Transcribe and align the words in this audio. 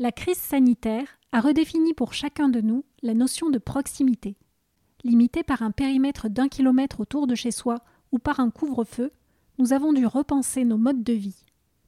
La 0.00 0.12
crise 0.12 0.38
sanitaire 0.38 1.18
a 1.32 1.40
redéfini 1.40 1.92
pour 1.92 2.12
chacun 2.14 2.48
de 2.48 2.60
nous 2.60 2.84
la 3.02 3.14
notion 3.14 3.50
de 3.50 3.58
proximité. 3.58 4.36
Limitée 5.02 5.42
par 5.42 5.62
un 5.62 5.72
périmètre 5.72 6.28
d'un 6.28 6.46
kilomètre 6.46 7.00
autour 7.00 7.26
de 7.26 7.34
chez 7.34 7.50
soi 7.50 7.80
ou 8.12 8.20
par 8.20 8.38
un 8.38 8.50
couvre-feu, 8.50 9.10
nous 9.58 9.72
avons 9.72 9.92
dû 9.92 10.06
repenser 10.06 10.64
nos 10.64 10.76
modes 10.78 11.02
de 11.02 11.14
vie. 11.14 11.44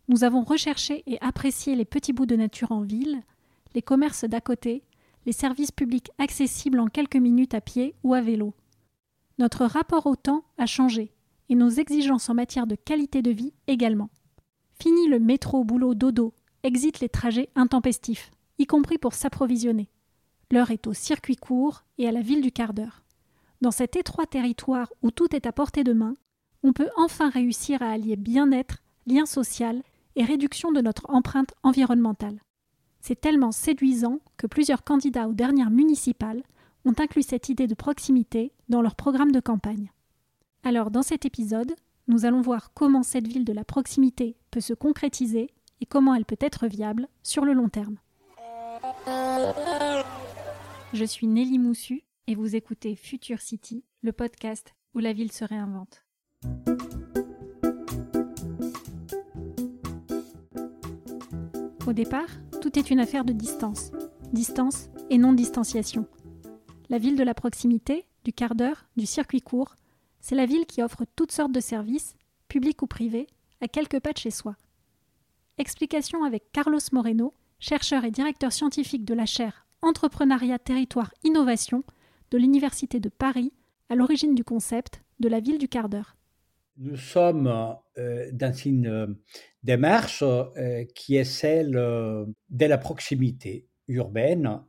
Nous 0.09 0.25
avons 0.25 0.43
recherché 0.43 1.05
et 1.07 1.21
apprécié 1.21 1.77
les 1.77 1.85
petits 1.85 2.13
bouts 2.13 2.27
de 2.27 2.35
nature 2.35 2.73
en 2.73 2.81
ville, 2.81 3.23
les 3.77 3.83
commerces 3.83 4.25
d'à 4.25 4.41
côté, 4.41 4.83
les 5.25 5.33
services 5.33 5.71
publics 5.71 6.11
accessibles 6.19 6.81
en 6.81 6.89
quelques 6.89 7.15
minutes 7.15 7.55
à 7.55 7.61
pied 7.61 7.95
ou 8.03 8.13
à 8.13 8.21
vélo. 8.21 8.55
Notre 9.39 9.67
rapport 9.67 10.07
au 10.07 10.17
temps 10.17 10.43
a 10.59 10.67
changé, 10.67 11.13
et 11.49 11.55
nos 11.55 11.71
exigences 11.71 12.29
en 12.29 12.35
matière 12.35 12.67
de 12.67 12.75
qualité 12.75 13.23
de 13.23 13.31
vie 13.31 13.55
également. 13.69 14.11
Fini 14.83 15.07
le 15.07 15.21
métro, 15.21 15.63
boulot, 15.63 15.95
dodo, 15.95 16.35
exit 16.63 17.01
les 17.01 17.09
trajets 17.09 17.51
intempestifs, 17.55 18.31
y 18.59 18.67
compris 18.67 18.99
pour 18.99 19.15
s'approvisionner. 19.15 19.89
L'heure 20.51 20.71
est 20.71 20.87
au 20.87 20.95
circuit 20.95 21.37
court 21.37 21.85
et 21.99 22.09
à 22.09 22.13
la 22.13 22.21
ville 22.21 22.43
du 22.43 22.53
quart 22.53 22.75
d'heure. 22.75 23.03
Dans 23.61 23.71
cet 23.71 23.97
étroit 23.97 24.27
territoire 24.27 24.93
où 25.03 25.11
tout 25.11 25.35
est 25.35 25.47
à 25.47 25.53
portée 25.53 25.85
de 25.85 25.93
main, 25.93 26.15
on 26.63 26.73
peut 26.73 26.91
enfin 26.97 27.31
réussir 27.31 27.83
à 27.83 27.91
allier 27.91 28.17
bien-être, 28.17 28.83
lien 29.07 29.27
social 29.27 29.83
et 30.17 30.25
réduction 30.25 30.73
de 30.73 30.81
notre 30.81 31.09
empreinte 31.09 31.55
environnementale. 31.63 32.41
C'est 33.01 33.21
tellement 33.21 33.53
séduisant 33.53 34.19
que 34.37 34.47
plusieurs 34.47 34.85
candidats 34.85 35.29
aux 35.29 35.35
dernières 35.35 35.71
municipales 35.71 36.43
ont 36.85 36.95
inclus 36.99 37.23
cette 37.23 37.49
idée 37.49 37.67
de 37.67 37.75
proximité 37.75 38.53
dans 38.69 38.83
leur 38.83 38.95
programme 38.95 39.33
de 39.33 39.41
campagne. 39.41 39.91
Alors 40.65 40.91
dans 40.91 41.03
cet 41.03 41.25
épisode, 41.25 41.75
nous 42.09 42.25
allons 42.25 42.41
voir 42.41 42.73
comment 42.75 43.03
cette 43.03 43.29
ville 43.29 43.45
de 43.45 43.53
la 43.53 43.65
proximité 43.65 44.37
peut 44.51 44.61
se 44.61 44.75
concrétiser 44.75 45.51
et 45.81 45.87
comment 45.87 46.15
elle 46.15 46.25
peut 46.25 46.37
être 46.41 46.67
viable 46.67 47.09
sur 47.23 47.45
le 47.45 47.53
long 47.53 47.69
terme. 47.69 47.97
Je 50.93 51.05
suis 51.05 51.27
Nelly 51.27 51.59
Moussu 51.59 52.03
et 52.27 52.35
vous 52.35 52.57
écoutez 52.57 52.97
Future 52.97 53.41
City, 53.41 53.85
le 54.03 54.13
podcast 54.13 54.75
où 54.95 54.99
la 54.99 55.13
ville 55.13 55.33
se 55.33 55.45
réinvente. 55.45 56.05
Au 61.87 61.93
départ, 61.93 62.29
tout 62.61 62.79
est 62.79 62.91
une 62.91 63.01
affaire 63.01 63.25
de 63.25 63.33
distance. 63.33 63.91
Distance 64.33 64.91
et 65.11 65.19
non 65.19 65.33
distanciation. 65.33 66.07
La 66.89 66.99
ville 66.99 67.17
de 67.17 67.25
la 67.25 67.35
proximité, 67.35 68.07
du 68.25 68.33
quart 68.33 68.55
d'heure, 68.55 68.87
du 68.97 69.07
circuit 69.07 69.43
court, 69.43 69.75
c'est 70.21 70.35
la 70.35 70.47
ville 70.47 70.67
qui 70.67 70.83
offre 70.83 71.05
toutes 71.17 71.33
sortes 71.33 71.53
de 71.53 71.61
services, 71.61 72.15
publics 72.49 72.83
ou 72.83 72.87
privés, 72.87 73.27
à 73.61 73.69
quelques 73.69 74.01
pas 74.01 74.13
de 74.13 74.19
chez 74.19 74.31
soi. 74.31 74.57
Explication 75.61 76.25
avec 76.25 76.53
Carlos 76.53 76.81
Moreno, 76.91 77.35
chercheur 77.59 78.07
et 78.07 78.11
directeur 78.11 78.51
scientifique 78.51 79.05
de 79.05 79.13
la 79.13 79.27
chaire 79.27 79.67
Entrepreneuriat, 79.83 80.59
Territoire, 80.59 81.13
Innovation 81.23 81.85
de 82.31 82.39
l'Université 82.39 82.99
de 82.99 83.11
Paris, 83.11 83.53
à 83.91 83.95
l'origine 83.95 84.35
du 84.35 84.43
concept 84.43 85.03
de 85.19 85.29
la 85.29 85.39
ville 85.41 85.59
du 85.59 85.69
quart 85.69 85.91
d'heure. 85.91 86.17
Nous 86.79 86.97
sommes 86.97 87.77
euh, 87.99 88.31
dans 88.33 88.55
une 88.55 88.87
euh, 88.87 89.07
démarche 89.63 90.23
euh, 90.23 90.87
qui 90.95 91.17
est 91.17 91.25
celle 91.25 91.73
de 91.73 92.67
la 92.67 92.79
proximité 92.79 93.69
urbaine 93.87 94.63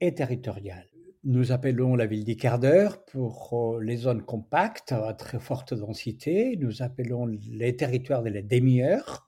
et 0.00 0.14
territoriale. 0.14 0.86
Nous 1.24 1.50
appelons 1.50 1.96
la 1.96 2.06
ville 2.06 2.24
du 2.24 2.36
quart 2.36 2.60
d'heure 2.60 3.04
pour 3.06 3.80
les 3.82 3.96
zones 3.96 4.22
compactes 4.22 4.92
à 4.92 5.12
très 5.12 5.40
forte 5.40 5.74
densité. 5.74 6.56
Nous 6.60 6.82
appelons 6.82 7.26
les 7.26 7.74
territoires 7.74 8.22
de 8.22 8.30
la 8.30 8.42
demi-heure 8.42 9.26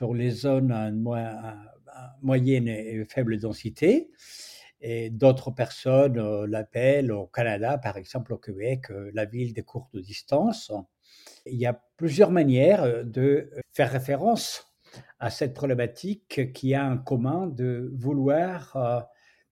pour 0.00 0.14
les 0.14 0.30
zones 0.30 0.72
à, 0.72 0.90
moyenne 2.22 2.68
et 2.68 3.04
faible 3.04 3.38
densité. 3.38 4.10
Et 4.80 5.10
d'autres 5.10 5.50
personnes 5.50 6.46
l'appellent 6.46 7.12
au 7.12 7.26
Canada, 7.26 7.76
par 7.76 7.98
exemple 7.98 8.32
au 8.32 8.38
Québec, 8.38 8.86
la 9.12 9.26
ville 9.26 9.52
des 9.52 9.62
courtes 9.62 9.98
distances. 9.98 10.72
Il 11.44 11.58
y 11.58 11.66
a 11.66 11.78
plusieurs 11.98 12.30
manières 12.30 13.04
de 13.04 13.50
faire 13.72 13.92
référence 13.92 14.72
à 15.18 15.28
cette 15.28 15.52
problématique 15.52 16.50
qui 16.54 16.74
a 16.74 16.88
en 16.88 16.96
commun 16.96 17.46
de 17.46 17.92
vouloir 17.94 19.06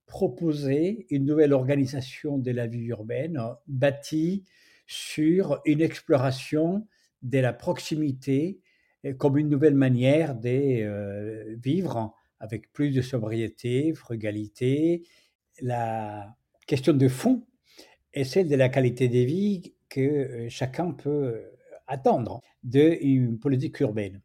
proposer 0.07 1.05
une 1.11 1.25
nouvelle 1.25 1.53
organisation 1.53 2.39
de 2.39 2.49
la 2.49 2.65
vie 2.65 2.87
urbaine 2.87 3.39
bâtie 3.67 4.45
sur 4.87 5.61
une 5.65 5.81
exploration 5.81 6.87
de 7.21 7.37
la 7.37 7.53
proximité 7.53 8.61
comme 9.17 9.37
une 9.37 9.49
nouvelle 9.49 9.75
manière 9.75 10.35
de 10.35 11.55
vivre 11.57 12.13
avec 12.39 12.71
plus 12.71 12.91
de 12.91 13.01
sobriété, 13.01 13.93
frugalité. 13.93 15.03
La 15.61 16.35
question 16.67 16.93
de 16.93 17.07
fond 17.07 17.45
est 18.13 18.23
celle 18.23 18.47
de 18.47 18.55
la 18.55 18.69
qualité 18.69 19.07
de 19.07 19.19
vie 19.19 19.73
que 19.89 20.47
chacun 20.49 20.91
peut 20.91 21.41
attendre 21.87 22.41
d'une 22.63 23.39
politique 23.39 23.79
urbaine. 23.79 24.21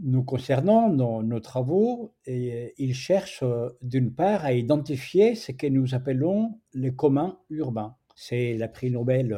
Nous 0.00 0.24
concernant 0.24 0.88
nos, 0.90 1.22
nos 1.22 1.40
travaux, 1.40 2.14
et, 2.26 2.74
ils 2.78 2.94
cherchent 2.94 3.44
d'une 3.82 4.12
part 4.12 4.44
à 4.44 4.52
identifier 4.52 5.34
ce 5.34 5.52
que 5.52 5.66
nous 5.66 5.94
appelons 5.94 6.60
les 6.72 6.94
communs 6.94 7.38
urbains. 7.50 7.96
C'est 8.16 8.54
la 8.54 8.68
prix 8.68 8.90
Nobel 8.90 9.36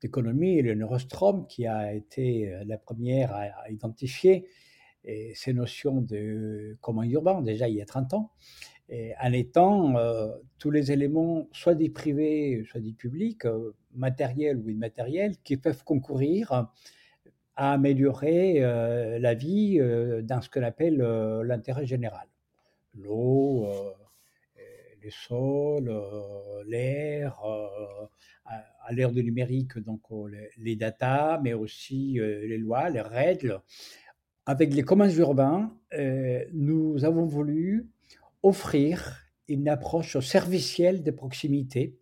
d'économie, 0.00 0.62
le 0.62 0.74
Neurostrom, 0.74 1.46
qui 1.46 1.66
a 1.66 1.92
été 1.94 2.52
la 2.66 2.78
première 2.78 3.34
à, 3.34 3.70
identifier 3.70 4.46
ces 5.34 5.52
notions 5.52 6.00
de 6.00 6.76
communs 6.80 7.08
urbains, 7.08 7.40
déjà 7.42 7.68
il 7.68 7.76
y 7.76 7.82
a 7.82 7.86
30 7.86 8.14
ans, 8.14 8.30
en 8.90 9.32
étant 9.32 9.94
tous 10.58 10.70
les 10.70 10.92
éléments, 10.92 11.48
soit 11.52 11.74
des 11.74 11.88
privés, 11.88 12.64
soit 12.68 12.80
des 12.80 12.92
publics, 12.92 13.44
matériels 13.94 14.58
ou 14.58 14.68
immatériels, 14.68 15.36
qui 15.42 15.56
peuvent 15.56 15.84
concourir 15.84 16.70
à 17.60 17.72
améliorer 17.72 18.64
euh, 18.64 19.18
la 19.18 19.34
vie 19.34 19.78
euh, 19.78 20.22
dans 20.22 20.40
ce 20.40 20.48
qu'on 20.48 20.62
appelle 20.62 21.02
euh, 21.02 21.44
l'intérêt 21.44 21.84
général. 21.84 22.26
L'eau, 22.94 23.68
les 25.02 25.10
sols, 25.10 25.94
l'air, 26.66 27.38
à, 28.90 28.92
l'ère 28.92 29.12
du 29.12 29.22
numérique, 29.22 29.78
donc 29.78 30.02
les, 30.30 30.50
les 30.56 30.76
data, 30.76 31.40
mais 31.42 31.54
aussi 31.54 32.18
les 32.20 32.58
lois, 32.58 32.90
les 32.90 33.00
règles. 33.00 33.60
Avec 34.46 34.74
les 34.74 34.82
communs 34.82 35.10
urbains, 35.10 35.72
nous 36.52 37.04
avons 37.04 37.26
voulu 37.26 37.88
offrir 38.42 39.18
une 39.48 39.68
approche 39.68 40.18
servicielle 40.20 41.02
de 41.02 41.10
proximité 41.10 41.98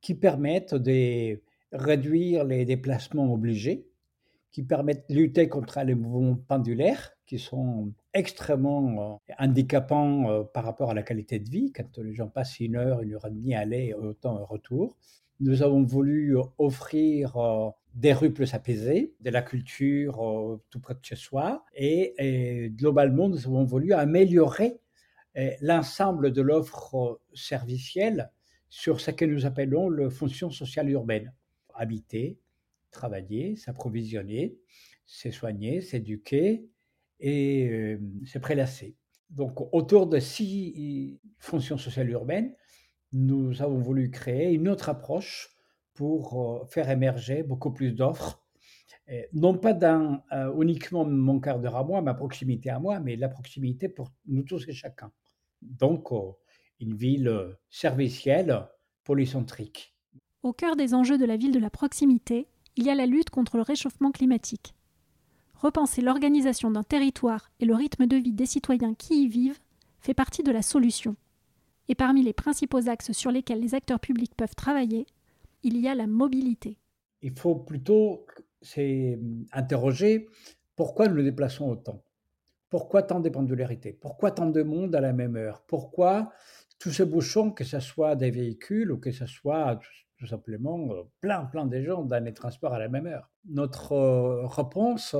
qui 0.00 0.14
permette 0.14 0.74
de 0.74 1.40
réduire 1.72 2.44
les 2.44 2.64
déplacements 2.64 3.32
obligés, 3.32 3.86
qui 4.50 4.62
permettent 4.62 5.08
de 5.08 5.14
lutter 5.14 5.48
contre 5.48 5.80
les 5.82 5.94
mouvements 5.94 6.36
pendulaires 6.36 7.12
qui 7.28 7.38
sont 7.38 7.92
extrêmement 8.14 9.20
euh, 9.28 9.34
handicapants 9.38 10.30
euh, 10.30 10.42
par 10.44 10.64
rapport 10.64 10.90
à 10.90 10.94
la 10.94 11.02
qualité 11.02 11.38
de 11.38 11.48
vie. 11.48 11.72
Quand 11.72 11.98
les 11.98 12.14
gens 12.14 12.28
passent 12.28 12.58
une 12.58 12.76
heure, 12.76 13.02
une 13.02 13.14
heure 13.14 13.26
et 13.26 13.30
demie 13.30 13.54
à 13.54 13.60
aller, 13.60 13.92
autant 13.92 14.38
un 14.38 14.44
retour. 14.44 14.96
Nous 15.40 15.62
avons 15.62 15.84
voulu 15.84 16.36
offrir 16.58 17.36
euh, 17.36 17.70
des 17.94 18.12
rues 18.12 18.32
plus 18.32 18.54
apaisées, 18.54 19.14
de 19.20 19.30
la 19.30 19.42
culture 19.42 20.60
tout 20.70 20.80
près 20.80 20.94
de 20.94 21.00
chez 21.02 21.16
soi. 21.16 21.64
Et, 21.74 22.70
globalement, 22.74 23.28
nous 23.28 23.46
avons 23.46 23.64
voulu 23.64 23.92
améliorer 23.92 24.80
l'ensemble 25.60 26.32
de 26.32 26.42
l'offre 26.42 27.20
servicielle 27.32 28.32
sur 28.68 29.00
ce 29.00 29.12
que 29.12 29.24
nous 29.24 29.46
appelons 29.46 29.88
la 29.88 30.10
fonction 30.10 30.50
sociale 30.50 30.90
urbaine. 30.90 31.32
Habiter, 31.74 32.38
travailler, 32.90 33.56
s'approvisionner, 33.56 34.58
se 35.06 35.30
soigner, 35.30 35.80
s'éduquer 35.80 36.68
et 37.20 37.98
se 38.26 38.38
prélasser. 38.38 38.96
Donc, 39.30 39.72
autour 39.74 40.06
de 40.06 40.18
six 40.18 41.20
fonctions 41.38 41.78
sociales 41.78 42.10
urbaines, 42.10 42.54
nous 43.12 43.62
avons 43.62 43.78
voulu 43.78 44.10
créer 44.10 44.52
une 44.52 44.68
autre 44.68 44.88
approche 44.88 45.50
pour 45.94 46.66
faire 46.68 46.90
émerger 46.90 47.42
beaucoup 47.42 47.72
plus 47.72 47.92
d'offres, 47.92 48.44
non 49.32 49.56
pas 49.56 49.72
dans 49.72 50.22
uniquement 50.60 51.04
mon 51.04 51.40
quart 51.40 51.58
d'heure 51.58 51.76
à 51.76 51.84
moi, 51.84 52.02
ma 52.02 52.14
proximité 52.14 52.70
à 52.70 52.78
moi, 52.78 53.00
mais 53.00 53.16
la 53.16 53.28
proximité 53.28 53.88
pour 53.88 54.08
nous 54.26 54.42
tous 54.42 54.68
et 54.68 54.72
chacun. 54.72 55.10
Donc, 55.62 56.10
une 56.80 56.94
ville 56.94 57.56
servicielle, 57.70 58.68
polycentrique. 59.04 59.96
Au 60.42 60.52
cœur 60.52 60.76
des 60.76 60.94
enjeux 60.94 61.18
de 61.18 61.24
la 61.24 61.36
ville 61.36 61.52
de 61.52 61.58
la 61.58 61.70
proximité, 61.70 62.46
il 62.76 62.84
y 62.84 62.90
a 62.90 62.94
la 62.94 63.06
lutte 63.06 63.30
contre 63.30 63.56
le 63.56 63.62
réchauffement 63.62 64.12
climatique. 64.12 64.74
Repenser 65.54 66.02
l'organisation 66.02 66.70
d'un 66.70 66.84
territoire 66.84 67.50
et 67.58 67.64
le 67.64 67.74
rythme 67.74 68.06
de 68.06 68.16
vie 68.16 68.32
des 68.32 68.46
citoyens 68.46 68.94
qui 68.94 69.24
y 69.24 69.26
vivent 69.26 69.58
fait 69.98 70.14
partie 70.14 70.44
de 70.44 70.52
la 70.52 70.62
solution. 70.62 71.16
Et 71.88 71.94
parmi 71.94 72.22
les 72.22 72.32
principaux 72.32 72.88
axes 72.88 73.12
sur 73.12 73.30
lesquels 73.30 73.60
les 73.60 73.74
acteurs 73.74 74.00
publics 74.00 74.34
peuvent 74.36 74.54
travailler, 74.54 75.06
il 75.62 75.78
y 75.78 75.88
a 75.88 75.94
la 75.94 76.06
mobilité. 76.06 76.78
Il 77.22 77.36
faut 77.36 77.56
plutôt 77.56 78.26
s'interroger 78.62 80.28
pourquoi 80.76 81.08
nous 81.08 81.16
nous 81.16 81.22
déplaçons 81.24 81.68
autant? 81.68 82.04
Pourquoi 82.70 83.02
tant 83.02 83.18
de 83.18 83.28
pendularités? 83.30 83.92
Pourquoi 83.92 84.30
tant 84.30 84.46
de 84.46 84.62
monde 84.62 84.94
à 84.94 85.00
la 85.00 85.12
même 85.12 85.34
heure? 85.34 85.64
Pourquoi 85.66 86.30
tous 86.78 86.92
ces 86.92 87.04
bouchons, 87.04 87.50
que 87.50 87.64
ce 87.64 87.80
soit 87.80 88.14
des 88.14 88.30
véhicules 88.30 88.92
ou 88.92 88.98
que 88.98 89.10
ce 89.10 89.26
soit 89.26 89.80
tout 90.18 90.26
simplement 90.26 90.92
euh, 90.92 91.02
plein, 91.20 91.46
plein 91.46 91.66
de 91.66 91.82
gens 91.82 92.04
dans 92.04 92.22
les 92.22 92.32
transports 92.32 92.74
à 92.74 92.78
la 92.78 92.88
même 92.88 93.06
heure? 93.06 93.28
Notre 93.48 93.92
euh, 93.92 94.46
réponse 94.46 95.16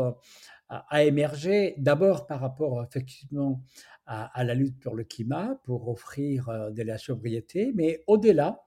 euh, 0.70 0.76
a 0.88 1.05
émergé 1.05 1.75
d'abord 1.79 2.26
par 2.26 2.41
rapport 2.41 2.85
effectivement 2.85 3.62
à, 4.06 4.43
la 4.43 4.55
lutte 4.55 4.81
pour 4.81 4.94
le 4.94 5.05
climat, 5.05 5.61
pour 5.65 5.87
offrir 5.88 6.70
de 6.73 6.82
la 6.82 6.97
sobriété, 6.97 7.73
mais 7.75 8.03
au-delà, 8.06 8.62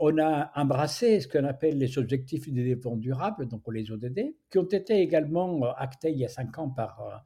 on 0.00 0.18
a 0.18 0.50
embrassé 0.60 1.20
ce 1.20 1.28
qu'on 1.28 1.44
appelle 1.44 1.78
les 1.78 1.98
objectifs 1.98 2.48
de 2.48 2.60
développement 2.60 2.96
durable, 2.96 3.46
donc 3.46 3.62
les 3.72 3.92
ODD, 3.92 4.34
qui 4.50 4.58
ont 4.58 4.64
été 4.64 4.98
également 4.98 5.72
actés 5.74 6.10
il 6.10 6.18
y 6.18 6.24
a 6.24 6.28
cinq 6.28 6.58
ans 6.58 6.68
par 6.68 7.24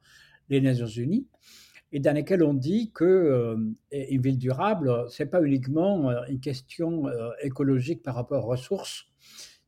les 0.49 0.61
Nations 0.61 0.85
Unies, 0.85 1.27
et 1.91 1.99
dans 1.99 2.13
lesquels 2.13 2.43
on 2.43 2.53
dit 2.53 2.91
que 2.93 3.03
euh, 3.03 3.57
une 3.91 4.21
ville 4.21 4.37
durable, 4.37 5.05
c'est 5.09 5.25
pas 5.25 5.41
uniquement 5.41 6.09
euh, 6.09 6.21
une 6.29 6.39
question 6.39 7.07
euh, 7.07 7.31
écologique 7.41 8.03
par 8.03 8.15
rapport 8.15 8.45
aux 8.45 8.49
ressources, 8.49 9.07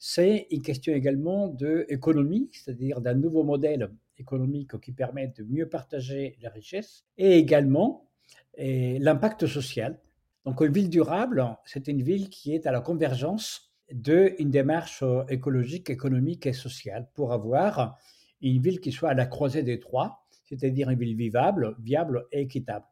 c'est 0.04 0.48
une 0.50 0.64
question 0.64 0.96
également 0.96 1.48
d'économie, 1.48 2.50
c'est-à-dire 2.54 3.02
d'un 3.02 3.14
nouveau 3.14 3.44
modèle 3.44 3.92
économique 4.18 4.80
qui 4.80 4.94
permet 4.94 5.28
de 5.28 5.44
mieux 5.44 5.70
partager 5.70 6.40
la 6.42 6.50
richesse, 6.50 7.06
et 7.20 7.38
également 7.38 8.08
l'impact 8.58 9.46
social. 9.46 10.00
Donc 10.44 10.60
une 10.62 10.74
ville 10.74 10.90
durable, 10.90 11.56
c'est 11.66 11.88
une 11.88 12.02
ville 12.02 12.30
qui 12.30 12.56
est 12.56 12.66
à 12.66 12.72
la 12.72 12.82
convergence 12.82 13.72
d'une 13.92 14.50
démarche 14.50 15.04
écologique, 15.30 15.92
économique 15.92 16.48
et 16.48 16.54
sociale 16.54 17.08
pour 17.14 17.32
avoir 17.32 18.00
une 18.42 18.60
ville 18.60 18.80
qui 18.80 18.92
soit 18.92 19.12
à 19.12 19.14
la 19.14 19.28
croisée 19.28 19.62
des 19.62 19.80
trois, 19.80 20.26
c'est-à-dire 20.46 20.90
une 20.90 20.98
ville 20.98 21.16
vivable, 21.16 21.76
viable 21.80 22.26
et 22.32 22.42
équitable. 22.42 22.86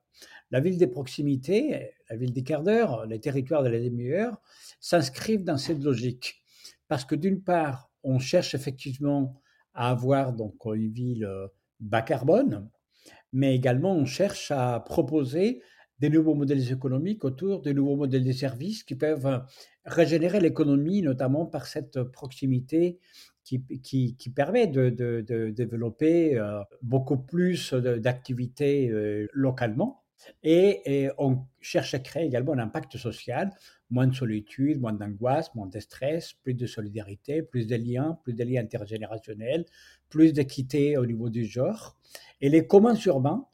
La 0.52 0.60
ville 0.60 0.78
des 0.78 0.86
proximités, 0.86 1.90
la 2.08 2.18
ville 2.18 2.34
des 2.34 2.44
quarts 2.44 2.62
d'heure, 2.62 3.08
les 3.08 3.20
territoires 3.20 3.64
de 3.64 3.70
la 3.70 3.80
demi-heure 3.80 4.40
s'inscrivent 4.80 5.44
dans 5.44 5.58
cette 5.58 5.84
logique. 5.84 6.36
Parce 6.90 7.06
que 7.06 7.16
d'une 7.16 7.42
part, 7.42 7.90
on 8.04 8.20
cherche 8.20 8.54
effectivement 8.54 9.42
à 9.74 9.92
avoir 9.92 10.34
donc 10.34 10.56
une 10.66 10.92
ville 10.92 11.24
euh, 11.24 11.48
bas 11.80 12.02
carbone, 12.02 12.70
mais 13.32 13.56
également 13.56 13.96
on 13.96 14.06
cherche 14.06 14.52
à 14.52 14.82
proposer 14.82 15.62
des 16.00 16.10
nouveaux 16.10 16.34
modèles 16.34 16.72
économiques 16.72 17.24
autour 17.24 17.62
des 17.62 17.74
nouveaux 17.74 17.96
modèles 17.96 18.26
de 18.26 18.32
services 18.32 18.84
qui 18.84 18.96
peuvent 18.96 19.44
régénérer 19.86 20.40
l'économie, 20.40 21.02
notamment 21.02 21.46
par 21.46 21.68
cette 21.68 22.04
proximité 22.04 23.00
qui, 23.44 24.30
permet 24.36 24.68
de, 24.68 24.90
développer 25.50 26.38
euh, 26.38 26.62
beaucoup 26.82 27.18
plus 27.18 27.74
d'activités 27.74 28.90
euh, 28.90 29.28
localement. 29.34 30.04
Et, 30.44 31.10
on 31.18 31.40
cherche 31.62 31.94
à 31.94 32.00
créer 32.00 32.26
également 32.26 32.54
un 32.54 32.60
impact 32.60 32.98
social, 32.98 33.52
moins 33.90 34.08
de 34.08 34.14
solitude, 34.14 34.80
moins 34.80 34.94
d'angoisse, 34.94 35.54
moins 35.56 35.68
de 35.68 35.80
stress, 35.80 36.34
plus 36.34 36.54
de 36.54 36.66
solidarité, 36.66 37.42
plus 37.42 37.68
de 37.68 37.76
liens, 37.76 38.20
plus 38.24 38.34
de 38.34 38.44
liens 38.44 38.62
intergénérationnels, 38.62 39.66
plus 40.10 40.34
d'équité 40.34 40.98
au 40.98 41.06
niveau 41.06 41.30
du 41.30 41.46
genre. 41.46 41.98
Et 42.42 42.50
les 42.50 42.68
communs 42.68 42.96
urbains, 43.06 43.46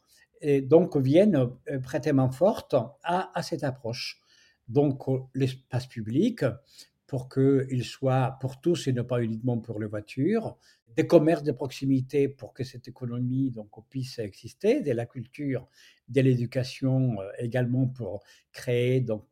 donc, 0.63 0.95
viennent 0.97 1.49
euh, 1.69 1.79
prêter 1.79 2.13
main 2.13 2.29
forte 2.29 2.75
à, 3.03 3.31
à 3.33 3.41
cette 3.41 3.63
approche. 3.63 4.21
Donc, 4.67 5.03
l'espace 5.33 5.87
public 5.87 6.43
pour 7.07 7.29
qu'il 7.29 7.83
soit 7.83 8.37
pour 8.41 8.59
tous 8.59 8.87
et 8.87 8.93
non 8.93 9.03
pas 9.03 9.21
uniquement 9.21 9.59
pour 9.59 9.79
les 9.79 9.87
voitures, 9.87 10.57
des 10.95 11.07
commerces 11.07 11.43
de 11.43 11.51
proximité 11.51 12.27
pour 12.29 12.53
que 12.53 12.63
cette 12.63 12.87
économie 12.87 13.51
donc, 13.51 13.69
puisse 13.89 14.19
exister, 14.19 14.81
de 14.81 14.91
la 14.91 15.05
culture, 15.05 15.67
de 16.07 16.21
l'éducation 16.21 17.19
euh, 17.19 17.29
également 17.39 17.87
pour 17.87 18.23
créer 18.51 19.01
donc, 19.01 19.25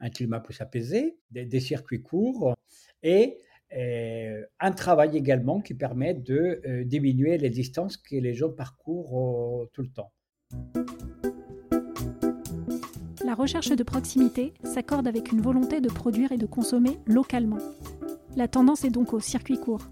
un 0.00 0.10
climat 0.10 0.40
plus 0.40 0.60
apaisé, 0.60 1.18
des, 1.30 1.60
circuits 1.60 2.02
courts 2.02 2.54
et 3.02 3.38
euh, 3.76 4.42
un 4.58 4.72
travail 4.72 5.16
également 5.16 5.60
qui 5.60 5.74
permet 5.74 6.14
de 6.14 6.60
euh, 6.66 6.84
diminuer 6.84 7.38
les 7.38 7.50
distances 7.50 7.96
que 7.96 8.16
les 8.16 8.34
gens 8.34 8.50
parcourent 8.50 9.68
tout 9.72 9.82
le 9.82 9.90
temps. 9.90 10.12
La 13.24 13.34
recherche 13.34 13.68
de 13.68 13.84
proximité 13.84 14.54
s'accorde 14.64 15.06
avec 15.06 15.30
une 15.30 15.40
volonté 15.40 15.80
de 15.80 15.88
produire 15.88 16.32
et 16.32 16.36
de 16.36 16.46
consommer 16.46 16.98
localement. 17.06 17.58
La 18.34 18.48
tendance 18.48 18.84
est 18.84 18.90
donc 18.90 19.12
au 19.12 19.20
circuit 19.20 19.58
court. 19.58 19.88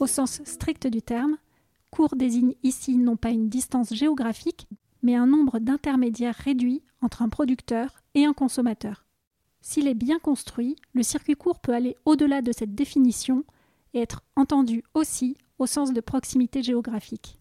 Au 0.00 0.06
sens 0.06 0.40
strict 0.44 0.86
du 0.86 1.02
terme, 1.02 1.38
court 1.90 2.14
désigne 2.14 2.54
ici 2.62 2.96
non 2.96 3.16
pas 3.16 3.30
une 3.30 3.48
distance 3.48 3.92
géographique, 3.92 4.68
mais 5.02 5.16
un 5.16 5.26
nombre 5.26 5.58
d'intermédiaires 5.58 6.36
réduit 6.36 6.82
entre 7.00 7.22
un 7.22 7.28
producteur 7.28 8.00
et 8.14 8.24
un 8.24 8.32
consommateur. 8.32 9.06
S'il 9.60 9.88
est 9.88 9.94
bien 9.94 10.20
construit, 10.20 10.76
le 10.92 11.02
circuit 11.02 11.34
court 11.34 11.58
peut 11.58 11.74
aller 11.74 11.96
au-delà 12.04 12.42
de 12.42 12.52
cette 12.52 12.76
définition 12.76 13.44
et 13.92 14.00
être 14.00 14.22
entendu 14.36 14.84
aussi 14.94 15.36
au 15.58 15.66
sens 15.66 15.92
de 15.92 16.00
proximité 16.00 16.62
géographique. 16.62 17.40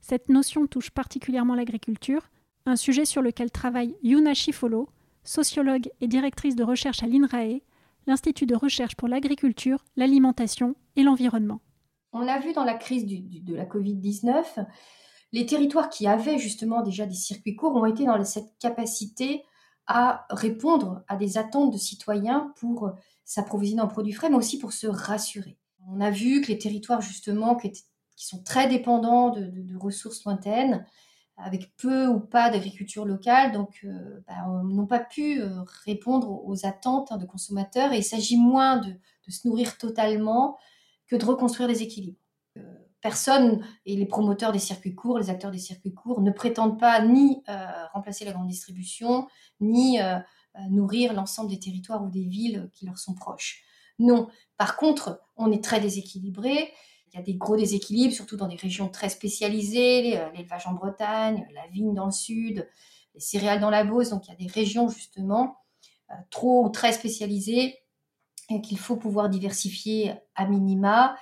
Cette 0.00 0.28
notion 0.28 0.66
touche 0.66 0.90
particulièrement 0.90 1.54
l'agriculture, 1.54 2.30
un 2.66 2.74
sujet 2.74 3.04
sur 3.04 3.22
lequel 3.22 3.52
travaille 3.52 3.96
Yuna 4.02 4.34
Shifolo, 4.34 4.88
sociologue 5.22 5.88
et 6.00 6.08
directrice 6.08 6.56
de 6.56 6.64
recherche 6.64 7.04
à 7.04 7.06
l'INRAE, 7.06 7.60
l'Institut 8.08 8.46
de 8.46 8.56
recherche 8.56 8.96
pour 8.96 9.06
l'agriculture, 9.06 9.84
l'alimentation 9.94 10.74
et 10.96 11.04
l'environnement. 11.04 11.60
On 12.12 12.28
a 12.28 12.38
vu 12.38 12.52
dans 12.52 12.64
la 12.64 12.74
crise 12.74 13.06
de 13.06 13.54
la 13.54 13.64
Covid-19, 13.64 14.66
les 15.32 15.46
territoires 15.46 15.88
qui 15.88 16.06
avaient 16.06 16.38
justement 16.38 16.82
déjà 16.82 17.06
des 17.06 17.14
circuits 17.14 17.56
courts 17.56 17.74
ont 17.74 17.86
été 17.86 18.04
dans 18.04 18.22
cette 18.24 18.58
capacité 18.58 19.44
à 19.86 20.26
répondre 20.30 21.02
à 21.08 21.16
des 21.16 21.38
attentes 21.38 21.72
de 21.72 21.78
citoyens 21.78 22.52
pour 22.56 22.92
s'approvisionner 23.24 23.82
en 23.82 23.88
produits 23.88 24.12
frais, 24.12 24.30
mais 24.30 24.36
aussi 24.36 24.58
pour 24.58 24.72
se 24.72 24.86
rassurer. 24.86 25.58
On 25.88 26.00
a 26.00 26.10
vu 26.10 26.42
que 26.42 26.48
les 26.48 26.58
territoires 26.58 27.00
justement 27.00 27.56
qui, 27.56 27.72
sont 28.14 28.42
très 28.42 28.68
dépendants 28.68 29.30
de 29.30 29.76
ressources 29.76 30.24
lointaines, 30.24 30.86
avec 31.36 31.74
peu 31.76 32.06
ou 32.06 32.20
pas 32.20 32.50
d'agriculture 32.50 33.04
locale, 33.04 33.52
donc 33.52 33.80
euh, 33.84 34.20
bah, 34.26 34.34
n'ont 34.64 34.86
pas 34.86 35.00
pu 35.00 35.40
euh, 35.40 35.62
répondre 35.84 36.44
aux 36.46 36.66
attentes 36.66 37.10
hein, 37.10 37.16
de 37.16 37.26
consommateurs 37.26 37.92
il 37.92 38.04
s'agit 38.04 38.36
moins 38.36 38.76
de, 38.78 38.94
se 39.28 39.46
nourrir 39.46 39.78
totalement 39.78 40.58
que 41.06 41.16
de 41.16 41.24
reconstruire 41.24 41.68
des 41.68 41.82
équilibres. 41.82 42.18
Euh, 42.58 42.62
personne 43.00 43.64
et 43.86 43.96
les 43.96 44.06
promoteurs 44.06 44.52
des 44.52 44.58
circuits 44.58 44.94
courts, 44.94 45.18
les 45.18 45.30
acteurs 45.30 45.50
des 45.50 45.58
circuits 45.58 45.94
courts 45.94 46.20
ne 46.20 46.30
prétendent 46.30 46.78
pas 46.78 47.04
ni 47.04 47.42
remplacer 47.92 48.24
la 48.24 48.30
grande 48.30 48.46
distribution, 48.46 49.26
ni 49.60 49.98
nourrir 50.70 51.12
l'ensemble 51.12 51.50
des 51.50 51.58
territoires 51.58 52.04
ou 52.04 52.10
des 52.10 52.22
villes 52.22 52.70
qui 52.72 52.86
leur 52.86 52.98
sont 52.98 53.14
proches. 53.14 53.64
Non. 53.98 54.28
Par 54.56 54.76
contre, 54.76 55.20
on 55.36 55.50
est 55.50 55.64
très 55.64 55.80
déséquilibré 55.80 56.72
il 57.12 57.18
y 57.18 57.20
a 57.20 57.22
des 57.22 57.34
gros 57.34 57.56
déséquilibres, 57.56 58.14
surtout 58.14 58.36
dans 58.36 58.48
des 58.48 58.56
régions 58.56 58.88
très 58.88 59.10
spécialisées, 59.10 60.18
euh, 60.18 60.30
l'élevage 60.30 60.66
en 60.66 60.72
Bretagne, 60.72 61.46
la 61.52 61.66
vigne 61.68 61.94
dans 61.94 62.06
le 62.06 62.12
sud, 62.12 62.66
les 63.14 63.20
céréales 63.20 63.60
dans 63.60 63.70
la 63.70 63.84
Beauce. 63.84 64.08
Donc 64.10 64.26
il 64.26 64.30
y 64.30 64.32
a 64.32 64.36
des 64.36 64.46
régions 64.46 64.88
justement 64.88 65.58
euh, 66.10 66.14
trop 66.30 66.64
ou 66.64 66.70
très 66.70 66.92
spécialisées 66.92 67.78
qu'il 68.62 68.78
faut 68.78 68.96
pouvoir 68.96 69.28
diversifier 69.28 70.14
à 70.34 70.46
minima, 70.46 71.16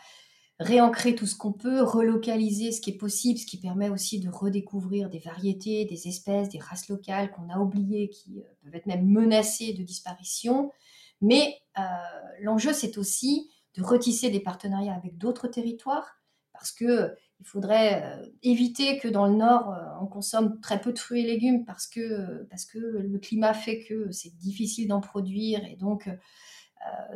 réancrer 0.59 1.15
tout 1.15 1.27
ce 1.27 1.37
qu'on 1.37 1.53
peut, 1.53 1.83
relocaliser 1.83 2.73
ce 2.73 2.81
qui 2.81 2.91
est 2.91 2.97
possible, 2.97 3.39
ce 3.39 3.47
qui 3.47 3.59
permet 3.59 3.89
aussi 3.89 4.21
de 4.21 4.29
redécouvrir 4.29 5.09
des 5.09 5.19
variétés, 5.19 5.85
des 5.85 6.09
espèces, 6.09 6.49
des 6.49 6.59
races 6.59 6.89
locales 6.89 7.31
qu'on 7.31 7.49
a 7.49 7.59
oubliées, 7.59 8.11
qui 8.11 8.41
euh, 8.41 8.43
peuvent 8.62 8.75
être 8.75 8.87
même 8.87 9.07
menacées 9.07 9.73
de 9.73 9.83
disparition. 9.83 10.71
Mais 11.23 11.61
l'enjeu, 12.41 12.73
c'est 12.73 12.97
aussi 12.97 13.50
de 13.75 13.83
retisser 13.83 14.31
des 14.31 14.41
partenariats 14.41 14.95
avec 14.95 15.19
d'autres 15.19 15.49
territoires, 15.49 16.21
parce 16.53 16.73
que 16.73 17.15
il 17.41 17.47
faudrait 17.47 18.03
euh, 18.05 18.27
éviter 18.43 18.99
que 18.99 19.09
dans 19.09 19.27
le 19.27 19.35
nord 19.35 19.73
euh, 19.73 19.83
on 20.03 20.07
consomme 20.07 20.61
très 20.61 20.81
peu 20.81 20.93
de 20.93 20.99
fruits 20.99 21.23
et 21.23 21.27
légumes 21.27 21.65
parce 21.65 21.87
que 21.87 22.45
parce 22.50 22.67
que 22.67 22.79
le 22.79 23.19
climat 23.19 23.55
fait 23.55 23.83
que 23.83 24.11
c'est 24.11 24.37
difficile 24.37 24.89
d'en 24.89 25.00
produire 25.00 25.65
et 25.65 25.77
donc 25.77 26.07
euh, 26.07 26.17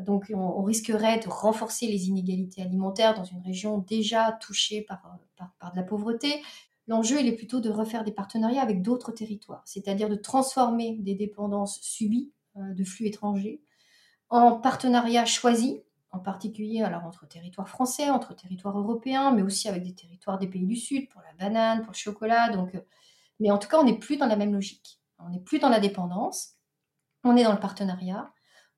donc 0.00 0.30
on, 0.34 0.62
risquerait 0.62 1.20
de 1.20 1.28
renforcer 1.28 1.86
les 1.86 2.08
inégalités 2.08 2.62
alimentaires 2.62 3.14
dans 3.14 3.24
une 3.24 3.40
région 3.40 3.78
déjà 3.78 4.32
touchée 4.32 4.82
par, 4.82 5.18
par, 5.58 5.72
de 5.72 5.76
la 5.76 5.82
pauvreté. 5.82 6.42
L'enjeu, 6.86 7.20
il 7.20 7.28
est 7.28 7.36
plutôt 7.36 7.60
de 7.60 7.70
refaire 7.70 8.04
des 8.04 8.12
partenariats 8.12 8.62
avec 8.62 8.82
d'autres 8.82 9.12
territoires, 9.12 9.62
c'est-à-dire 9.64 10.08
de 10.10 10.16
transformer 10.16 10.98
des 11.00 11.14
dépendances 11.14 11.80
subies 11.80 12.30
de 12.56 12.84
flux 12.84 13.06
étrangers 13.06 13.62
en 14.30 14.56
partenariats 14.56 15.24
choisis 15.24 15.76
en 16.10 16.18
particulier 16.18 16.82
alors 16.82 17.04
entre 17.04 17.26
territoires 17.26 17.68
français, 17.68 18.10
entre 18.10 18.34
territoires 18.34 18.78
européens, 18.78 19.32
mais 19.32 19.42
aussi 19.42 19.68
avec 19.68 19.82
des 19.82 19.94
territoires 19.94 20.38
des 20.38 20.48
pays 20.48 20.66
du 20.66 20.76
Sud, 20.76 21.08
pour 21.08 21.22
la 21.22 21.32
banane, 21.34 21.82
pour 21.82 21.92
le 21.92 21.96
chocolat. 21.96 22.50
Donc, 22.50 22.74
euh, 22.74 22.80
mais 23.40 23.50
en 23.50 23.58
tout 23.58 23.68
cas, 23.68 23.78
on 23.78 23.84
n'est 23.84 23.98
plus 23.98 24.16
dans 24.16 24.26
la 24.26 24.36
même 24.36 24.52
logique. 24.52 25.00
On 25.18 25.28
n'est 25.28 25.40
plus 25.40 25.58
dans 25.58 25.68
la 25.68 25.80
dépendance, 25.80 26.54
on 27.22 27.36
est 27.36 27.44
dans 27.44 27.52
le 27.52 27.60
partenariat 27.60 28.32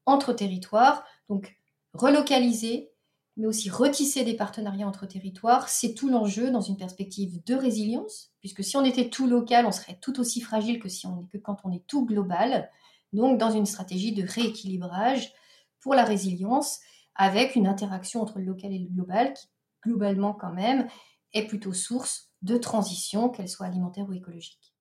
entre 0.07 0.33
territoires, 0.33 1.05
donc 1.29 1.57
relocaliser, 1.93 2.91
mais 3.37 3.47
aussi 3.47 3.69
retisser 3.69 4.25
des 4.25 4.35
partenariats 4.35 4.89
entre 4.89 5.07
territoires, 5.07 5.69
c'est 5.69 5.95
tout 5.95 6.09
l'enjeu 6.09 6.51
dans 6.51 6.63
une 6.63 6.77
perspective 6.77 7.43
de 7.45 7.55
résilience, 7.55 8.33
puisque 8.41 8.65
si 8.65 8.77
on 8.77 8.85
était 8.85 9.11
tout 9.11 9.27
local, 9.27 9.67
on 9.67 9.73
serait 9.73 9.99
tout 10.01 10.19
aussi 10.21 10.41
fragile 10.41 10.79
que, 10.79 10.89
si 10.89 11.07
on 11.07 11.21
est, 11.21 11.29
que 11.29 11.39
quand 11.39 11.59
on 11.65 11.73
est 11.73 11.87
tout 11.87 12.07
global. 12.07 12.71
Donc 13.13 13.39
dans 13.39 13.51
une 13.51 13.67
stratégie 13.67 14.13
de 14.13 14.27
rééquilibrage 14.27 15.33
pour 15.81 15.95
la 15.95 16.05
résilience, 16.05 16.81
avec 17.15 17.57
une 17.57 17.67
interaction 17.67 18.23
entre 18.23 18.39
le 18.39 18.45
local 18.45 18.73
et 18.73 18.79
le 18.79 18.89
global, 18.89 19.35
qui 19.35 19.49
globalement 19.85 20.33
quand 20.33 20.53
même 20.53 20.89
est 21.33 21.47
plutôt 21.47 21.73
source 21.73 22.31
de 22.43 22.57
transition, 22.57 23.29
qu'elle 23.29 23.49
soit 23.49 23.67
alimentaire 23.67 24.09
ou 24.09 24.13
écologique. 24.13 24.76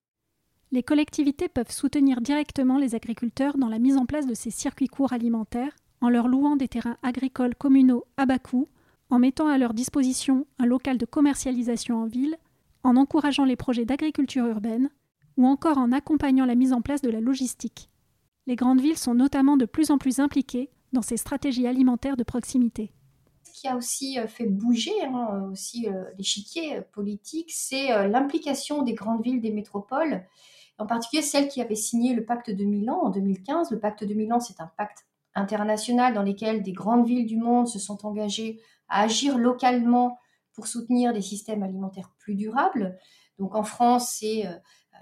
Les 0.75 0.84
collectivités 0.84 1.48
peuvent 1.48 1.72
soutenir 1.72 2.20
directement 2.20 2.77
les 2.77 2.96
agriculteurs 2.96 3.58
dans 3.58 3.70
la 3.70 3.79
mise 3.79 3.96
en 3.96 4.05
place 4.05 4.27
de 4.27 4.34
ces 4.34 4.51
circuits 4.51 4.89
courts 4.89 5.13
alimentaires 5.13 5.74
en 6.01 6.10
leur 6.10 6.27
louant 6.27 6.58
des 6.58 6.67
terrains 6.67 6.98
agricoles 7.01 7.55
communaux 7.55 8.03
à 8.17 8.25
bas 8.25 8.39
coût, 8.39 8.67
en 9.10 9.17
mettant 9.17 9.48
à 9.48 9.58
leur 9.58 9.74
disposition 9.74 10.46
un 10.60 10.65
local 10.65 10.98
de 10.98 11.05
commercialisation 11.05 12.01
en 12.01 12.08
ville, 12.08 12.36
en 12.84 12.98
encourageant 12.98 13.46
les 13.46 13.55
projets 13.55 13.86
d'agriculture 13.86 14.46
urbaine, 14.48 14.89
ou 15.38 15.46
encore 15.46 15.77
en 15.77 15.94
accompagnant 15.94 16.44
la 16.46 16.55
mise 16.55 16.74
en 16.74 16.82
place 16.82 17.01
de 17.01 17.10
la 17.10 17.22
logistique. 17.22 17.89
Les 18.46 18.58
grandes 18.58 18.82
villes 18.82 18.98
sont 18.98 19.15
notamment 19.15 19.55
de 19.55 19.63
plus 19.63 19.91
en 19.91 19.98
plus 19.98 20.20
impliquées 20.20 20.70
dans 20.91 21.01
ces 21.01 21.15
stratégies 21.15 21.67
alimentaires 21.67 22.17
de 22.17 22.24
proximité. 22.24 22.91
Ce 23.44 23.62
qui 23.62 23.70
a 23.70 23.77
aussi 23.77 24.20
euh, 24.20 24.27
fait 24.27 24.48
bouger 24.48 25.05
hein, 25.05 25.48
aussi 25.53 25.88
euh, 25.88 26.03
l'échiquier 26.17 26.82
politique, 26.91 27.53
c'est 27.53 27.94
euh, 27.94 28.10
l'implication 28.10 28.82
des 28.82 28.94
grandes 28.94 29.24
villes, 29.24 29.39
des 29.39 29.51
métropoles, 29.51 30.25
en 30.77 30.86
particulier 30.86 31.22
celles 31.22 31.48
qui 31.48 31.62
avaient 31.62 31.75
signé 31.75 32.13
le 32.13 32.25
pacte 32.25 32.50
de 32.51 32.63
Milan 32.63 33.00
en 33.03 33.10
2015. 33.10 33.72
Le 33.72 33.79
pacte 33.79 34.03
de 34.03 34.13
Milan, 34.13 34.39
c'est 34.39 34.60
un 34.60 34.72
pacte 34.77 35.05
international 35.34 36.13
dans 36.13 36.24
lesquels 36.24 36.63
des 36.63 36.74
grandes 36.74 37.05
villes 37.05 37.25
du 37.25 37.38
monde 37.38 37.67
se 37.67 37.79
sont 37.79 38.05
engagées 38.05 38.60
à 38.88 39.01
agir 39.01 39.38
localement 39.38 40.20
pour 40.53 40.67
soutenir 40.67 41.13
des 41.13 41.22
systèmes 41.22 41.63
alimentaires 41.63 42.12
plus 42.17 42.36
durables. 42.36 42.98
Donc 43.39 43.55
en 43.55 43.63
France, 43.63 44.15
c'est 44.20 44.48
euh, 44.48 44.53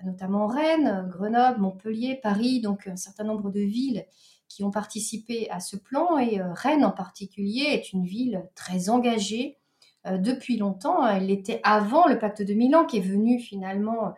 notamment 0.04 0.48
Rennes, 0.48 1.08
Grenoble, 1.10 1.62
Montpellier, 1.62 2.20
Paris, 2.22 2.62
donc 2.62 2.88
un 2.88 2.96
certain 2.96 3.24
nombre 3.24 3.52
de 3.52 3.60
villes 3.60 4.06
qui 4.48 4.64
ont 4.64 4.72
participé 4.72 5.50
à 5.50 5.60
ce 5.60 5.76
plan. 5.76 6.18
Et 6.18 6.40
euh, 6.40 6.52
Rennes 6.54 6.86
en 6.86 6.92
particulier 6.92 7.66
est 7.68 7.94
une 7.94 8.06
ville 8.06 8.50
très 8.56 8.90
engagée 8.90 9.60
euh, 10.08 10.18
depuis 10.18 10.58
longtemps. 10.58 11.06
Elle 11.06 11.28
l'était 11.28 11.62
avant 11.64 12.08
le 12.08 12.18
pacte 12.18 12.42
de 12.42 12.54
Milan 12.54 12.86
qui 12.86 12.98
est 12.98 13.02
venu 13.02 13.40
finalement 13.40 14.14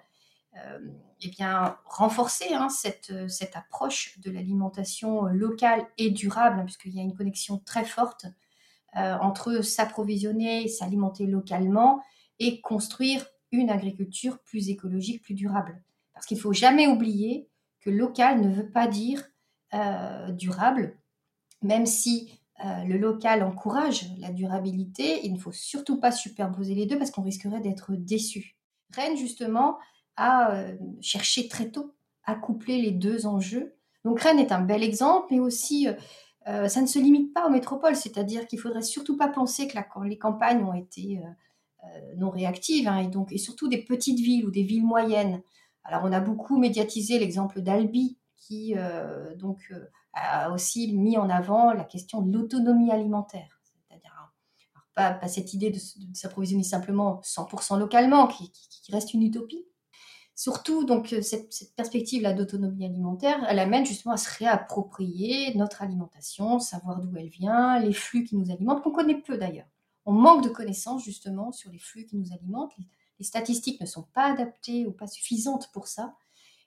eh 1.21 1.29
bien, 1.29 1.77
renforcer 1.85 2.53
hein, 2.53 2.69
cette, 2.69 3.29
cette, 3.29 3.55
approche 3.55 4.19
de 4.19 4.31
l'alimentation 4.31 5.23
locale 5.25 5.87
et 5.97 6.11
durable, 6.11 6.59
hein, 6.59 6.65
puisqu'il 6.65 6.93
y 6.93 6.99
a 6.99 7.03
une 7.03 7.15
connexion 7.15 7.59
très 7.59 7.85
forte 7.85 8.25
euh, 8.97 9.17
entre 9.19 9.61
s'approvisionner, 9.61 10.69
s'alimenter 10.69 11.25
localement 11.25 12.01
et 12.39 12.61
construire 12.61 13.25
une 13.51 13.69
agriculture 13.69 14.39
plus 14.39 14.69
écologique, 14.69 15.21
plus 15.21 15.33
durable. 15.33 15.81
Parce 16.13 16.25
qu'il 16.25 16.37
ne 16.37 16.41
faut 16.41 16.53
jamais 16.53 16.87
oublier 16.87 17.49
que 17.81 17.89
local 17.89 18.39
ne 18.39 18.49
veut 18.49 18.69
pas 18.69 18.87
dire 18.87 19.21
euh, 19.73 20.31
durable, 20.31 20.97
même 21.61 21.85
si 21.85 22.39
euh, 22.63 22.85
le 22.85 22.97
local 22.97 23.43
encourage 23.43 24.05
la 24.17 24.31
durabilité, 24.31 25.25
il 25.25 25.33
ne 25.33 25.39
faut 25.39 25.51
surtout 25.51 25.99
pas 25.99 26.13
superposer 26.13 26.73
les 26.73 26.85
deux 26.85 26.97
parce 26.97 27.11
qu'on 27.11 27.21
risquerait 27.21 27.59
d'être 27.59 27.95
déçu. 27.95 28.55
Rennes, 28.93 29.17
justement, 29.17 29.77
à 30.17 30.51
euh, 30.51 30.75
chercher 31.01 31.47
très 31.47 31.69
tôt 31.69 31.93
à 32.23 32.35
coupler 32.35 32.81
les 32.81 32.91
deux 32.91 33.27
enjeux. 33.27 33.75
Donc 34.03 34.19
Rennes 34.19 34.39
est 34.39 34.51
un 34.51 34.61
bel 34.61 34.83
exemple, 34.83 35.27
mais 35.31 35.39
aussi 35.39 35.87
euh, 35.87 35.93
euh, 36.47 36.67
ça 36.67 36.81
ne 36.81 36.87
se 36.87 36.99
limite 36.99 37.33
pas 37.33 37.47
aux 37.47 37.49
métropoles, 37.49 37.95
c'est-à-dire 37.95 38.47
qu'il 38.47 38.59
faudrait 38.59 38.81
surtout 38.81 39.17
pas 39.17 39.27
penser 39.27 39.67
que 39.67 39.77
les 40.03 40.17
campagnes 40.17 40.63
ont 40.63 40.73
été 40.73 41.21
non 42.17 42.31
réactives, 42.31 42.87
hein, 42.87 42.97
et 42.97 43.07
donc 43.07 43.31
et 43.31 43.37
surtout 43.37 43.67
des 43.67 43.77
petites 43.77 44.19
villes 44.19 44.45
ou 44.45 44.51
des 44.51 44.63
villes 44.63 44.85
moyennes. 44.85 45.41
Alors 45.83 46.01
on 46.03 46.11
a 46.11 46.19
beaucoup 46.19 46.57
médiatisé 46.57 47.19
l'exemple 47.19 47.61
d'Albi, 47.61 48.17
qui 48.37 48.75
donc 49.37 49.71
a 50.13 50.51
aussi 50.51 50.93
mis 50.93 51.17
en 51.17 51.29
avant 51.29 51.73
la 51.73 51.83
question 51.83 52.21
de 52.21 52.31
l'autonomie 52.31 52.91
alimentaire, 52.91 53.59
c'est-à-dire 53.65 54.15
pas, 54.95 55.27
cette 55.27 55.53
idée 55.53 55.71
de, 55.71 55.79
s'approvisionner 56.13 56.63
simplement 56.63 57.21
100% 57.23 57.77
localement, 57.77 58.27
qui, 58.27 58.51
reste 58.91 59.13
une 59.13 59.23
utopie, 59.23 59.65
Surtout, 60.37 60.83
donc, 60.83 61.13
euh, 61.13 61.21
cette, 61.21 61.73
perspective-là 61.77 62.33
d'autonomie 62.33 62.85
alimentaire, 62.85 63.45
elle 63.47 63.57
amène 63.57 63.85
justement 63.85 64.13
à 64.13 64.17
se 64.17 64.37
réapproprier 64.37 65.55
notre 65.55 65.81
alimentation, 65.81 66.59
savoir 66.59 66.99
d'où 66.99 67.15
elle 67.15 67.29
vient, 67.29 67.79
les 67.79 67.93
flux 67.93 68.25
qui 68.25 68.35
nous 68.35 68.51
alimentent, 68.51 68.83
qu'on 68.83 68.91
connaît 68.91 69.21
peu 69.21 69.37
d'ailleurs. 69.37 69.67
On 70.05 70.11
manque 70.11 70.43
de 70.43 70.49
connaissances 70.49 71.05
justement 71.05 71.53
sur 71.53 71.71
les 71.71 71.79
flux 71.79 72.05
qui 72.05 72.17
nous 72.17 72.33
alimentent. 72.33 72.73
Les, 73.17 73.23
statistiques 73.23 73.79
ne 73.79 73.85
sont 73.85 74.03
pas 74.13 74.33
adaptées 74.33 74.85
ou 74.85 74.91
pas 74.91 75.07
suffisantes 75.07 75.71
pour 75.71 75.87
ça. 75.87 76.13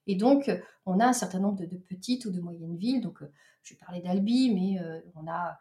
Et 0.07 0.15
donc, 0.15 0.49
euh, 0.49 0.59
on 0.87 0.99
a 0.99 1.05
un 1.05 1.13
certain 1.13 1.39
nombre 1.39 1.63
de, 1.63 1.77
petites 1.77 2.25
ou 2.25 2.31
de 2.31 2.41
moyennes 2.41 2.79
villes. 2.79 3.03
Donc, 3.03 3.21
euh, 3.23 3.31
je 3.63 3.75
parler 3.75 4.01
d'Albi, 4.01 4.51
mais 4.55 4.81
on 5.15 5.31
a 5.31 5.59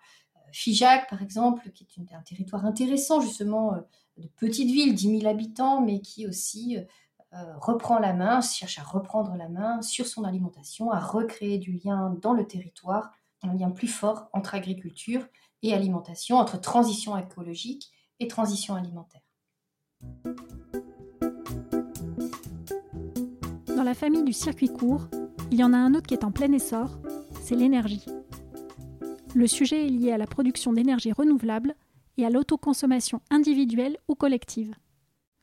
Figeac, 0.54 1.10
par 1.10 1.22
exemple, 1.22 1.70
qui 1.72 1.84
est 1.84 2.16
un 2.16 2.22
territoire 2.22 2.66
intéressant, 2.66 3.20
justement, 3.20 3.74
de 4.16 4.30
petites 4.38 4.72
villes, 4.72 4.96
10 4.96 5.20
000 5.20 5.30
habitants, 5.30 5.82
mais 5.82 6.00
qui 6.00 6.26
aussi 6.26 6.78
reprend 7.60 8.00
la 8.00 8.14
main, 8.14 8.42
cherche 8.42 8.80
à 8.80 8.84
reprendre 8.84 9.36
la 9.36 9.50
main 9.50 9.82
sur 9.82 10.08
son 10.08 10.24
alimentation, 10.24 10.92
à 10.92 11.00
recréer 11.00 11.58
du 11.58 11.74
lien 11.74 12.16
dans 12.22 12.34
le 12.34 12.46
territoire, 12.46 13.12
un 13.44 13.54
lien 13.54 13.72
plus 13.72 13.88
fort 13.88 14.30
entre 14.34 14.56
agriculture 14.56 15.26
et 15.64 15.74
alimentation, 15.74 16.38
entre 16.38 16.60
transition 16.60 17.18
écologique 17.18 17.92
et 18.20 18.28
transition 18.28 18.76
alimentaire. 18.76 19.22
Dans 23.76 23.84
la 23.84 23.94
famille 23.94 24.24
du 24.24 24.34
circuit 24.34 24.70
court, 24.70 25.08
il 25.52 25.60
y 25.60 25.64
en 25.64 25.74
a 25.74 25.78
un 25.78 25.94
autre 25.94 26.08
qui 26.08 26.14
est 26.14 26.24
en 26.24 26.32
plein 26.32 26.52
essor, 26.52 26.98
c'est 27.42 27.56
l'énergie. 27.56 28.06
Le 29.36 29.48
sujet 29.48 29.86
est 29.86 29.90
lié 29.90 30.12
à 30.12 30.18
la 30.18 30.26
production 30.26 30.74
d'énergie 30.74 31.12
renouvelable 31.12 31.76
et 32.18 32.26
à 32.26 32.30
l'autoconsommation 32.30 33.22
individuelle 33.30 33.98
ou 34.08 34.16
collective. 34.16 34.74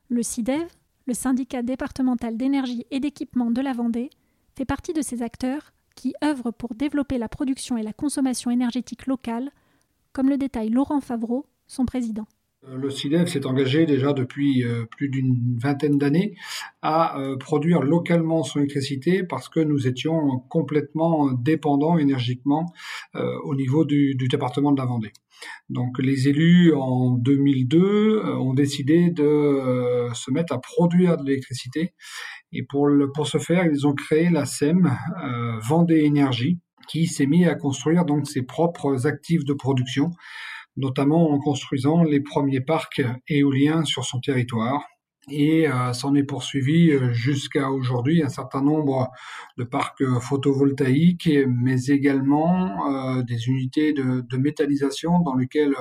Le 0.09 0.21
CIDEV, 0.21 0.67
le 1.05 1.13
syndicat 1.13 1.61
départemental 1.61 2.37
d'énergie 2.37 2.85
et 2.91 2.99
d'équipement 2.99 3.51
de 3.51 3.61
la 3.61 3.73
Vendée, 3.73 4.09
fait 4.55 4.65
partie 4.65 4.93
de 4.93 5.01
ces 5.01 5.21
acteurs 5.21 5.73
qui 5.95 6.13
œuvrent 6.23 6.51
pour 6.51 6.75
développer 6.75 7.17
la 7.17 7.29
production 7.29 7.77
et 7.77 7.83
la 7.83 7.93
consommation 7.93 8.51
énergétique 8.51 9.05
locale, 9.07 9.51
comme 10.13 10.29
le 10.29 10.37
détaille 10.37 10.69
Laurent 10.69 11.01
Favreau, 11.01 11.45
son 11.67 11.85
président. 11.85 12.27
Euh, 12.69 12.77
le 12.77 12.89
CIDEF 12.89 13.29
s'est 13.29 13.45
engagé 13.45 13.85
déjà 13.85 14.13
depuis 14.13 14.63
euh, 14.63 14.85
plus 14.85 15.09
d'une 15.09 15.57
vingtaine 15.57 15.97
d'années 15.97 16.35
à 16.81 17.19
euh, 17.19 17.37
produire 17.37 17.81
localement 17.81 18.43
son 18.43 18.59
électricité 18.59 19.23
parce 19.23 19.49
que 19.49 19.59
nous 19.59 19.87
étions 19.87 20.39
complètement 20.49 21.31
dépendants 21.31 21.97
énergiquement 21.97 22.65
au 23.43 23.55
niveau 23.55 23.85
du, 23.85 24.15
département 24.15 24.71
de 24.71 24.77
la 24.77 24.85
Vendée. 24.85 25.11
Donc 25.69 25.99
les 25.99 26.27
élus 26.27 26.73
en 26.73 27.11
2002 27.11 28.23
ont 28.39 28.53
décidé 28.53 29.09
de 29.09 30.09
se 30.13 30.31
mettre 30.31 30.53
à 30.53 30.59
produire 30.59 31.17
de 31.17 31.25
l'électricité 31.25 31.93
et 32.51 32.63
pour, 32.63 32.89
pour 33.13 33.27
ce 33.27 33.37
faire 33.37 33.65
ils 33.65 33.87
ont 33.87 33.93
créé 33.93 34.29
la 34.29 34.45
SEM 34.45 34.91
Vendée 35.61 36.03
Énergie 36.03 36.59
qui 36.87 37.07
s'est 37.07 37.25
mis 37.25 37.45
à 37.45 37.55
construire 37.55 38.05
donc 38.05 38.27
ses 38.27 38.43
propres 38.43 39.07
actifs 39.07 39.45
de 39.45 39.53
production 39.53 40.11
notamment 40.77 41.31
en 41.31 41.39
construisant 41.39 42.03
les 42.03 42.19
premiers 42.19 42.61
parcs 42.61 43.01
éoliens 43.27 43.85
sur 43.85 44.05
son 44.05 44.19
territoire. 44.19 44.83
Et 45.31 45.67
euh, 45.67 45.91
s'en 45.93 46.13
est 46.13 46.23
poursuivi 46.23 46.91
euh, 46.91 47.11
jusqu'à 47.11 47.71
aujourd'hui 47.71 48.21
un 48.21 48.29
certain 48.29 48.61
nombre 48.61 49.09
de 49.57 49.63
parcs 49.63 50.03
photovoltaïques, 50.21 51.29
mais 51.47 51.85
également 51.85 53.17
euh, 53.17 53.23
des 53.23 53.47
unités 53.47 53.91
de, 53.93 54.21
de, 54.21 54.37
méthanisation 54.37 55.21
dans 55.21 55.33
lesquelles 55.33 55.73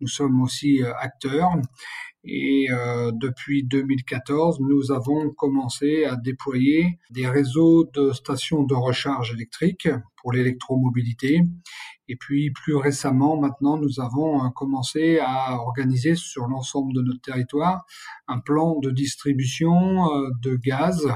nous 0.00 0.08
sommes 0.08 0.42
aussi 0.42 0.82
acteurs. 0.82 1.52
Et 2.24 2.66
depuis 3.12 3.64
2014, 3.64 4.60
nous 4.60 4.92
avons 4.92 5.30
commencé 5.30 6.04
à 6.04 6.16
déployer 6.16 6.98
des 7.10 7.26
réseaux 7.26 7.88
de 7.94 8.12
stations 8.12 8.64
de 8.64 8.74
recharge 8.74 9.32
électrique 9.32 9.88
pour 10.16 10.32
l'électromobilité 10.32 11.42
et 12.08 12.16
puis 12.16 12.50
plus 12.50 12.74
récemment, 12.74 13.38
maintenant, 13.38 13.76
nous 13.76 14.00
avons 14.00 14.42
euh, 14.42 14.48
commencé 14.48 15.18
à 15.20 15.56
organiser 15.56 16.14
sur 16.14 16.46
l'ensemble 16.46 16.94
de 16.94 17.02
notre 17.02 17.20
territoire 17.20 17.84
un 18.26 18.40
plan 18.40 18.78
de 18.80 18.90
distribution 18.90 20.10
euh, 20.10 20.30
de 20.42 20.56
gaz 20.56 21.06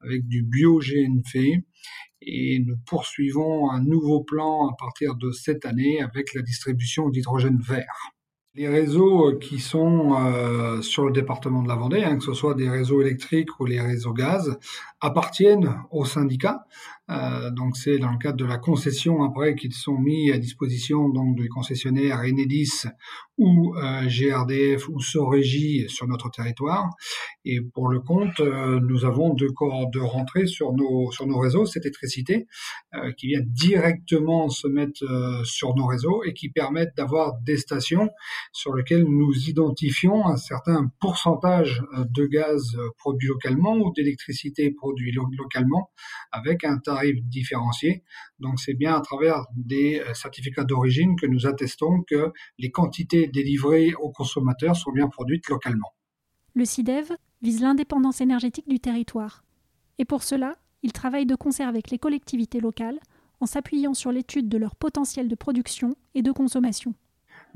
avec 0.00 0.26
du 0.28 0.42
bio-GNV 0.42 1.64
et 2.22 2.60
nous 2.64 2.76
poursuivons 2.86 3.70
un 3.70 3.82
nouveau 3.82 4.22
plan 4.22 4.68
à 4.68 4.76
partir 4.78 5.16
de 5.16 5.32
cette 5.32 5.64
année 5.64 6.00
avec 6.00 6.32
la 6.32 6.42
distribution 6.42 7.08
d'hydrogène 7.08 7.58
vert. 7.60 8.15
Les 8.56 8.68
réseaux 8.68 9.36
qui 9.38 9.58
sont 9.58 10.16
euh, 10.18 10.80
sur 10.80 11.04
le 11.04 11.12
département 11.12 11.62
de 11.62 11.68
la 11.68 11.74
Vendée, 11.74 12.02
hein, 12.02 12.16
que 12.16 12.24
ce 12.24 12.32
soit 12.32 12.54
des 12.54 12.70
réseaux 12.70 13.02
électriques 13.02 13.60
ou 13.60 13.66
les 13.66 13.82
réseaux 13.82 14.14
gaz, 14.14 14.58
appartiennent 15.02 15.74
au 15.90 16.06
syndicat. 16.06 16.64
Euh, 17.08 17.50
donc 17.50 17.76
c'est 17.76 17.98
dans 17.98 18.10
le 18.10 18.18
cadre 18.18 18.36
de 18.36 18.44
la 18.44 18.58
concession 18.58 19.22
après 19.22 19.54
qu'ils 19.54 19.74
sont 19.74 19.96
mis 19.96 20.32
à 20.32 20.38
disposition 20.38 21.08
donc 21.08 21.38
des 21.38 21.46
concessionnaires 21.46 22.18
Enedis 22.18 22.86
ou 23.38 23.76
euh, 23.76 24.08
GRDF 24.08 24.88
ou 24.88 25.00
Sorégie 25.00 25.88
sur 25.88 26.08
notre 26.08 26.30
territoire. 26.30 26.90
Et 27.44 27.60
pour 27.60 27.88
le 27.88 28.00
compte, 28.00 28.40
euh, 28.40 28.80
nous 28.80 29.04
avons 29.04 29.34
deux 29.34 29.52
corps 29.52 29.88
de 29.90 30.00
rentrée 30.00 30.46
sur 30.46 30.72
nos 30.72 31.12
sur 31.12 31.26
nos 31.26 31.38
réseaux, 31.38 31.64
cette 31.64 31.84
électricité 31.84 32.46
qui 33.18 33.28
vient 33.28 33.42
directement 33.44 34.48
se 34.48 34.66
mettre 34.66 35.04
sur 35.44 35.74
nos 35.74 35.86
réseaux 35.86 36.24
et 36.24 36.32
qui 36.32 36.48
permettent 36.48 36.96
d'avoir 36.96 37.38
des 37.42 37.58
stations 37.58 38.08
sur 38.52 38.74
lesquelles 38.74 39.04
nous 39.04 39.32
identifions 39.48 40.26
un 40.26 40.36
certain 40.36 40.90
pourcentage 40.98 41.82
de 41.94 42.26
gaz 42.26 42.76
produit 42.96 43.28
localement 43.28 43.74
ou 43.74 43.92
d'électricité 43.92 44.70
produit 44.70 45.12
localement 45.12 45.90
avec 46.32 46.64
un 46.64 46.78
tarif 46.96 47.22
différencié. 47.24 48.02
Donc 48.38 48.58
c'est 48.58 48.74
bien 48.74 48.94
à 48.94 49.00
travers 49.00 49.44
des 49.54 50.02
certificats 50.14 50.64
d'origine 50.64 51.16
que 51.20 51.26
nous 51.26 51.46
attestons 51.46 52.02
que 52.08 52.32
les 52.58 52.70
quantités 52.70 53.26
délivrées 53.26 53.94
aux 53.94 54.10
consommateurs 54.10 54.76
sont 54.76 54.92
bien 54.92 55.08
produites 55.08 55.48
localement. 55.48 55.92
Le 56.54 56.64
CIDEV 56.64 57.12
vise 57.42 57.60
l'indépendance 57.60 58.20
énergétique 58.20 58.68
du 58.68 58.80
territoire. 58.80 59.44
Et 59.98 60.04
pour 60.04 60.22
cela, 60.22 60.54
il 60.82 60.92
travaille 60.92 61.26
de 61.26 61.34
concert 61.34 61.68
avec 61.68 61.90
les 61.90 61.98
collectivités 61.98 62.60
locales 62.60 62.98
en 63.40 63.46
s'appuyant 63.46 63.94
sur 63.94 64.12
l'étude 64.12 64.48
de 64.48 64.56
leur 64.56 64.74
potentiel 64.74 65.28
de 65.28 65.34
production 65.34 65.94
et 66.14 66.22
de 66.22 66.32
consommation. 66.32 66.94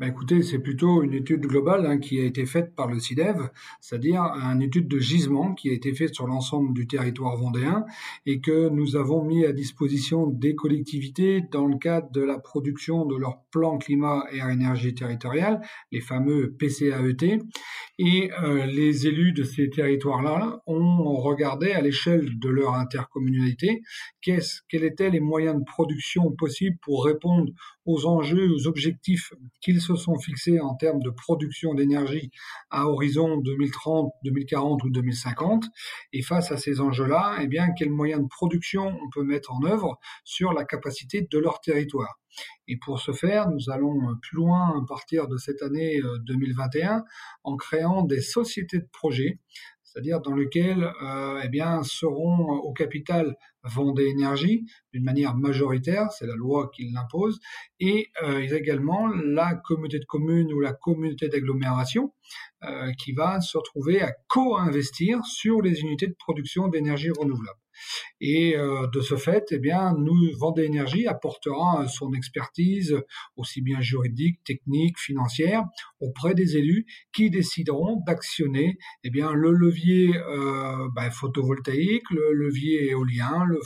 Ben 0.00 0.08
écoutez, 0.08 0.42
c'est 0.42 0.60
plutôt 0.60 1.02
une 1.02 1.12
étude 1.12 1.42
globale 1.42 1.84
hein, 1.84 1.98
qui 1.98 2.18
a 2.20 2.24
été 2.24 2.46
faite 2.46 2.74
par 2.74 2.88
le 2.88 2.98
CIDEV, 2.98 3.50
c'est-à-dire 3.82 4.22
une 4.22 4.62
étude 4.62 4.88
de 4.88 4.98
gisement 4.98 5.52
qui 5.52 5.68
a 5.68 5.74
été 5.74 5.92
faite 5.92 6.14
sur 6.14 6.26
l'ensemble 6.26 6.72
du 6.72 6.86
territoire 6.86 7.36
vendéen 7.36 7.84
et 8.24 8.40
que 8.40 8.70
nous 8.70 8.96
avons 8.96 9.22
mis 9.22 9.44
à 9.44 9.52
disposition 9.52 10.26
des 10.26 10.54
collectivités 10.54 11.42
dans 11.52 11.66
le 11.66 11.76
cadre 11.76 12.10
de 12.12 12.22
la 12.22 12.38
production 12.38 13.04
de 13.04 13.14
leur 13.14 13.42
plan 13.50 13.76
climat 13.76 14.24
et 14.32 14.38
énergie 14.38 14.94
territoriale, 14.94 15.60
les 15.92 16.00
fameux 16.00 16.56
PCAET. 16.58 17.42
Et 17.98 18.30
euh, 18.42 18.64
les 18.64 19.06
élus 19.06 19.32
de 19.34 19.42
ces 19.42 19.68
territoires-là 19.68 20.62
ont 20.66 21.14
regardé 21.16 21.72
à 21.72 21.82
l'échelle 21.82 22.38
de 22.38 22.48
leur 22.48 22.72
intercommunalité 22.72 23.82
quels 24.22 24.42
étaient 24.72 25.10
les 25.10 25.20
moyens 25.20 25.58
de 25.58 25.64
production 25.64 26.30
possibles 26.32 26.78
pour 26.80 27.04
répondre 27.04 27.52
aux 27.84 28.06
enjeux, 28.06 28.50
aux 28.54 28.66
objectifs 28.66 29.32
qu'ils 29.60 29.80
sont 29.96 30.18
fixés 30.18 30.60
en 30.60 30.74
termes 30.74 31.00
de 31.02 31.10
production 31.10 31.74
d'énergie 31.74 32.30
à 32.70 32.86
horizon 32.86 33.38
2030, 33.38 34.12
2040 34.24 34.84
ou 34.84 34.90
2050. 34.90 35.64
Et 36.12 36.22
face 36.22 36.52
à 36.52 36.56
ces 36.56 36.80
enjeux-là, 36.80 37.38
eh 37.40 37.46
bien, 37.46 37.68
quels 37.76 37.90
moyens 37.90 38.22
de 38.22 38.28
production 38.28 38.88
on 38.88 39.10
peut 39.10 39.24
mettre 39.24 39.52
en 39.52 39.64
œuvre 39.64 39.98
sur 40.24 40.52
la 40.52 40.64
capacité 40.64 41.26
de 41.30 41.38
leur 41.38 41.60
territoire? 41.60 42.18
Et 42.68 42.76
pour 42.76 43.00
ce 43.00 43.12
faire, 43.12 43.50
nous 43.50 43.70
allons 43.70 44.16
plus 44.22 44.36
loin 44.36 44.80
à 44.80 44.86
partir 44.86 45.26
de 45.26 45.36
cette 45.36 45.62
année 45.62 46.00
2021 46.26 46.98
euh, 46.98 47.00
en 47.44 47.56
créant 47.56 48.02
des 48.02 48.20
sociétés 48.20 48.78
de 48.78 48.88
projets 48.92 49.38
c'est-à-dire 49.90 50.20
dans 50.20 50.32
lequel 50.32 50.92
euh, 51.02 51.40
eh 51.42 51.48
bien, 51.48 51.82
seront 51.82 52.46
au 52.48 52.72
capital 52.72 53.36
Vendée 53.62 54.06
Énergie 54.06 54.64
d'une 54.92 55.04
manière 55.04 55.36
majoritaire, 55.36 56.10
c'est 56.12 56.26
la 56.26 56.34
loi 56.34 56.70
qui 56.74 56.90
l'impose, 56.90 57.40
et 57.78 58.08
euh, 58.22 58.40
également 58.40 59.08
la 59.08 59.54
communauté 59.54 59.98
de 59.98 60.04
communes 60.04 60.52
ou 60.52 60.60
la 60.60 60.72
communauté 60.72 61.28
d'agglomération 61.28 62.14
euh, 62.64 62.92
qui 62.92 63.12
va 63.12 63.40
se 63.40 63.58
retrouver 63.58 64.00
à 64.00 64.12
co-investir 64.28 65.24
sur 65.24 65.60
les 65.60 65.80
unités 65.80 66.06
de 66.06 66.16
production 66.18 66.68
d'énergie 66.68 67.10
renouvelable. 67.10 67.58
Et 68.20 68.56
euh, 68.56 68.86
de 68.92 69.00
ce 69.00 69.16
fait, 69.16 69.46
eh 69.50 69.60
nous, 69.98 70.16
Vendée 70.38 70.64
Énergie 70.64 71.06
apportera 71.06 71.86
son 71.88 72.12
expertise, 72.12 72.96
aussi 73.36 73.62
bien 73.62 73.80
juridique, 73.80 74.42
technique, 74.44 74.98
financière, 74.98 75.64
auprès 76.00 76.34
des 76.34 76.56
élus 76.56 76.86
qui 77.12 77.30
décideront 77.30 78.02
d'actionner 78.06 78.76
eh 79.04 79.10
le 79.10 79.52
levier 79.52 80.16
euh, 80.16 80.88
ben, 80.94 81.10
photovoltaïque, 81.10 82.08
le 82.10 82.32
levier 82.32 82.90
éolien, 82.90 83.44
le, 83.46 83.60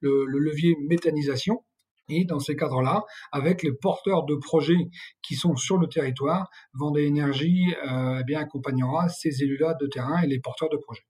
le, 0.00 0.24
le 0.26 0.38
levier 0.38 0.76
méthanisation. 0.88 1.64
Et 2.10 2.24
dans 2.24 2.40
ces 2.40 2.56
cadres-là, 2.56 3.04
avec 3.30 3.62
les 3.62 3.72
porteurs 3.72 4.24
de 4.24 4.34
projets 4.34 4.90
qui 5.22 5.36
sont 5.36 5.54
sur 5.54 5.78
le 5.78 5.86
territoire, 5.86 6.50
Vendée 6.74 7.04
Énergie 7.04 7.72
euh, 7.88 8.22
eh 8.28 8.34
accompagnera 8.34 9.08
ces 9.08 9.44
élus-là 9.44 9.74
de 9.80 9.86
terrain 9.86 10.20
et 10.22 10.26
les 10.26 10.40
porteurs 10.40 10.70
de 10.70 10.76
projets 10.76 11.04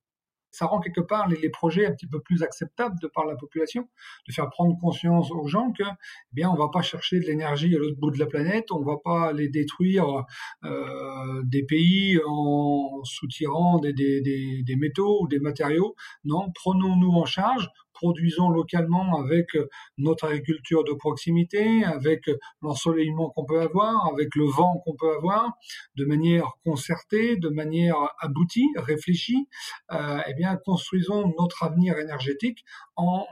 ça 0.50 0.66
rend 0.66 0.80
quelque 0.80 1.00
part 1.00 1.28
les, 1.28 1.50
projets 1.50 1.86
un 1.86 1.92
petit 1.92 2.06
peu 2.06 2.20
plus 2.20 2.42
acceptables 2.42 2.98
de 3.00 3.06
par 3.06 3.26
la 3.26 3.34
population, 3.36 3.88
de 4.28 4.32
faire 4.32 4.48
prendre 4.50 4.78
conscience 4.80 5.30
aux 5.30 5.46
gens 5.46 5.72
que, 5.72 5.82
eh 5.82 6.32
bien, 6.32 6.50
on 6.50 6.54
va 6.54 6.68
pas 6.68 6.82
chercher 6.82 7.18
de 7.18 7.24
l'énergie 7.24 7.74
à 7.74 7.78
l'autre 7.78 7.98
bout 7.98 8.10
de 8.10 8.18
la 8.18 8.26
planète, 8.26 8.70
on 8.70 8.82
va 8.82 8.96
pas 9.02 9.28
aller 9.28 9.48
détruire 9.48 10.24
euh, 10.64 11.42
des 11.44 11.64
pays 11.64 12.18
en 12.26 13.02
soutirant 13.04 13.78
des 13.78 14.76
métaux 14.78 15.22
ou 15.22 15.28
des 15.28 15.40
matériaux. 15.40 15.94
Non, 16.24 16.50
prenons-nous 16.54 17.12
en 17.12 17.24
charge, 17.24 17.68
produisons 18.00 18.48
localement 18.48 19.20
avec 19.20 19.54
euh, 19.56 19.68
notre 19.98 20.24
agriculture 20.26 20.84
de 20.84 20.92
proximité, 20.94 21.84
avec 21.84 22.28
euh, 22.28 22.38
l'ensoleillement 22.62 23.28
qu'on 23.30 23.44
peut 23.44 23.60
avoir, 23.60 24.06
avec 24.06 24.34
le 24.36 24.44
vent 24.44 24.82
qu'on 24.84 24.94
peut 24.96 25.14
avoir, 25.14 25.52
de 25.96 26.06
manière 26.06 26.52
concertée, 26.64 27.36
de 27.36 27.50
manière 27.50 27.96
aboutie, 28.20 28.68
réfléchie, 28.76 29.48
euh, 29.92 30.20
eh 30.26 30.34
bien, 30.34 30.56
construisons 30.64 31.34
notre 31.38 31.62
avenir 31.62 31.98
énergétique 31.98 32.64
en 32.96 33.26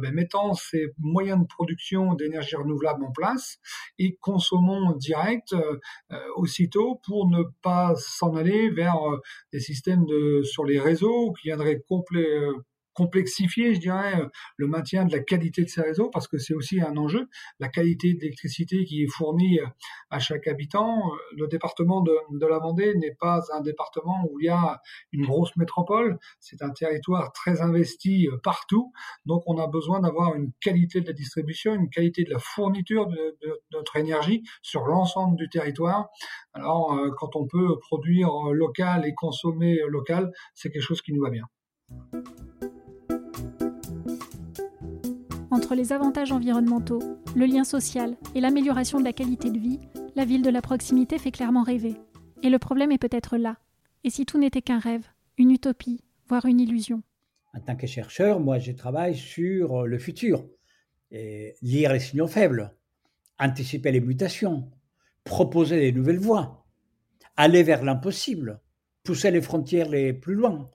ben, 0.00 0.12
mettant 0.12 0.54
ces 0.54 0.92
moyens 0.98 1.40
de 1.40 1.46
production 1.46 2.14
d'énergie 2.14 2.54
renouvelable 2.54 3.04
en 3.04 3.10
place 3.10 3.58
et 3.98 4.16
consommons 4.20 4.92
direct 4.92 5.54
aussitôt 6.36 7.00
pour 7.04 7.28
ne 7.28 7.42
pas 7.62 7.94
s'en 7.96 8.36
aller 8.36 8.70
vers 8.70 8.96
des 9.52 9.60
systèmes 9.60 10.06
sur 10.44 10.64
les 10.64 10.78
réseaux 10.78 11.32
qui 11.32 11.48
viendraient 11.48 11.82
complet, 11.88 12.28
complexifier, 12.98 13.74
je 13.76 13.80
dirais, 13.80 14.20
euh, 14.20 14.26
le 14.56 14.66
maintien 14.66 15.04
de 15.04 15.12
la 15.12 15.20
qualité 15.20 15.62
de 15.62 15.68
ces 15.68 15.82
réseaux, 15.82 16.10
parce 16.10 16.26
que 16.26 16.36
c'est 16.36 16.52
aussi 16.52 16.80
un 16.80 16.96
enjeu, 16.96 17.28
la 17.60 17.68
qualité 17.68 18.12
d'électricité 18.14 18.84
qui 18.84 19.04
est 19.04 19.06
fournie 19.06 19.60
euh, 19.60 19.66
à 20.10 20.18
chaque 20.18 20.48
habitant. 20.48 20.98
Euh, 20.98 21.16
le 21.36 21.46
département 21.46 22.00
de, 22.00 22.16
de 22.32 22.46
la 22.46 22.58
Vendée 22.58 22.96
n'est 22.96 23.14
pas 23.14 23.40
un 23.54 23.60
département 23.60 24.24
où 24.28 24.40
il 24.40 24.46
y 24.46 24.48
a 24.48 24.80
une 25.12 25.26
grosse 25.26 25.54
métropole, 25.56 26.18
c'est 26.40 26.60
un 26.62 26.70
territoire 26.70 27.32
très 27.32 27.60
investi 27.60 28.28
partout, 28.42 28.92
donc 29.26 29.42
on 29.46 29.58
a 29.58 29.68
besoin 29.68 30.00
d'avoir 30.00 30.34
une 30.34 30.50
qualité 30.60 31.00
de 31.00 31.06
la 31.06 31.12
distribution, 31.12 31.74
une 31.74 31.90
qualité 31.90 32.24
de 32.24 32.30
la 32.30 32.40
fourniture 32.40 33.06
de, 33.06 33.36
de 33.42 33.60
notre 33.72 33.94
énergie 33.96 34.42
sur 34.62 34.86
l'ensemble 34.86 35.36
du 35.36 35.48
territoire. 35.48 36.08
Alors, 36.52 36.98
quand 37.18 37.36
on 37.36 37.46
peut 37.46 37.78
produire 37.78 38.30
local 38.52 39.06
et 39.06 39.14
consommer 39.14 39.78
local, 39.88 40.32
c'est 40.54 40.70
quelque 40.70 40.82
chose 40.82 41.02
qui 41.02 41.12
nous 41.12 41.22
va 41.22 41.30
bien. 41.30 41.46
Entre 45.58 45.74
les 45.74 45.92
avantages 45.92 46.30
environnementaux, 46.30 47.02
le 47.34 47.44
lien 47.44 47.64
social 47.64 48.16
et 48.36 48.40
l'amélioration 48.40 49.00
de 49.00 49.04
la 49.04 49.12
qualité 49.12 49.50
de 49.50 49.58
vie, 49.58 49.80
la 50.14 50.24
ville 50.24 50.42
de 50.42 50.50
la 50.50 50.62
proximité 50.62 51.18
fait 51.18 51.32
clairement 51.32 51.64
rêver. 51.64 51.96
Et 52.44 52.48
le 52.48 52.60
problème 52.60 52.92
est 52.92 52.98
peut-être 52.98 53.36
là. 53.36 53.56
Et 54.04 54.10
si 54.10 54.24
tout 54.24 54.38
n'était 54.38 54.62
qu'un 54.62 54.78
rêve, 54.78 55.04
une 55.36 55.50
utopie, 55.50 56.00
voire 56.28 56.46
une 56.46 56.60
illusion? 56.60 57.02
En 57.54 57.60
tant 57.60 57.74
que 57.74 57.88
chercheur, 57.88 58.38
moi, 58.38 58.60
je 58.60 58.70
travaille 58.70 59.16
sur 59.16 59.84
le 59.84 59.98
futur. 59.98 60.46
Et 61.10 61.56
lire 61.60 61.92
les 61.92 61.98
signaux 61.98 62.28
faibles, 62.28 62.72
anticiper 63.40 63.90
les 63.90 64.00
mutations, 64.00 64.70
proposer 65.24 65.80
des 65.80 65.90
nouvelles 65.90 66.20
voies, 66.20 66.64
aller 67.36 67.64
vers 67.64 67.82
l'impossible, 67.82 68.60
pousser 69.02 69.32
les 69.32 69.42
frontières 69.42 69.88
les 69.88 70.12
plus 70.12 70.34
loin. 70.34 70.70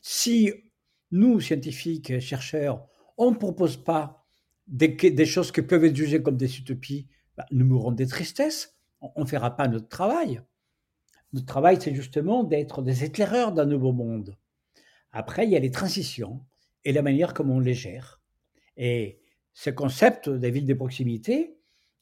Si 0.00 0.52
nous, 1.10 1.40
scientifiques, 1.40 2.20
chercheurs, 2.20 2.86
on 3.16 3.30
ne 3.30 3.36
propose 3.36 3.76
pas 3.76 4.24
des, 4.66 5.26
choses 5.26 5.52
qui 5.52 5.62
peuvent 5.62 5.84
être 5.84 5.96
jugées 5.96 6.22
comme 6.22 6.36
des 6.36 6.58
utopies, 6.58 7.06
bah, 7.36 7.46
nous 7.50 7.64
mourrons 7.64 7.92
des 7.92 8.06
tristesses, 8.06 8.76
on 9.00 9.22
ne 9.22 9.26
fera 9.26 9.56
pas 9.56 9.68
notre 9.68 9.88
travail. 9.88 10.40
Notre 11.32 11.46
travail, 11.46 11.78
c'est 11.80 11.94
justement 11.94 12.44
d'être 12.44 12.82
des 12.82 13.04
éclaireurs 13.04 13.52
d'un 13.52 13.66
nouveau 13.66 13.92
monde. 13.92 14.36
Après, 15.12 15.44
il 15.44 15.50
y 15.50 15.56
a 15.56 15.60
les 15.60 15.70
transitions 15.70 16.44
et 16.84 16.92
la 16.92 17.02
manière 17.02 17.34
comme 17.34 17.50
on 17.50 17.60
les 17.60 17.74
gère. 17.74 18.20
Et 18.76 19.20
ce 19.52 19.70
concept 19.70 20.28
des 20.28 20.50
villes 20.50 20.66
de 20.66 20.74
proximité, 20.74 21.58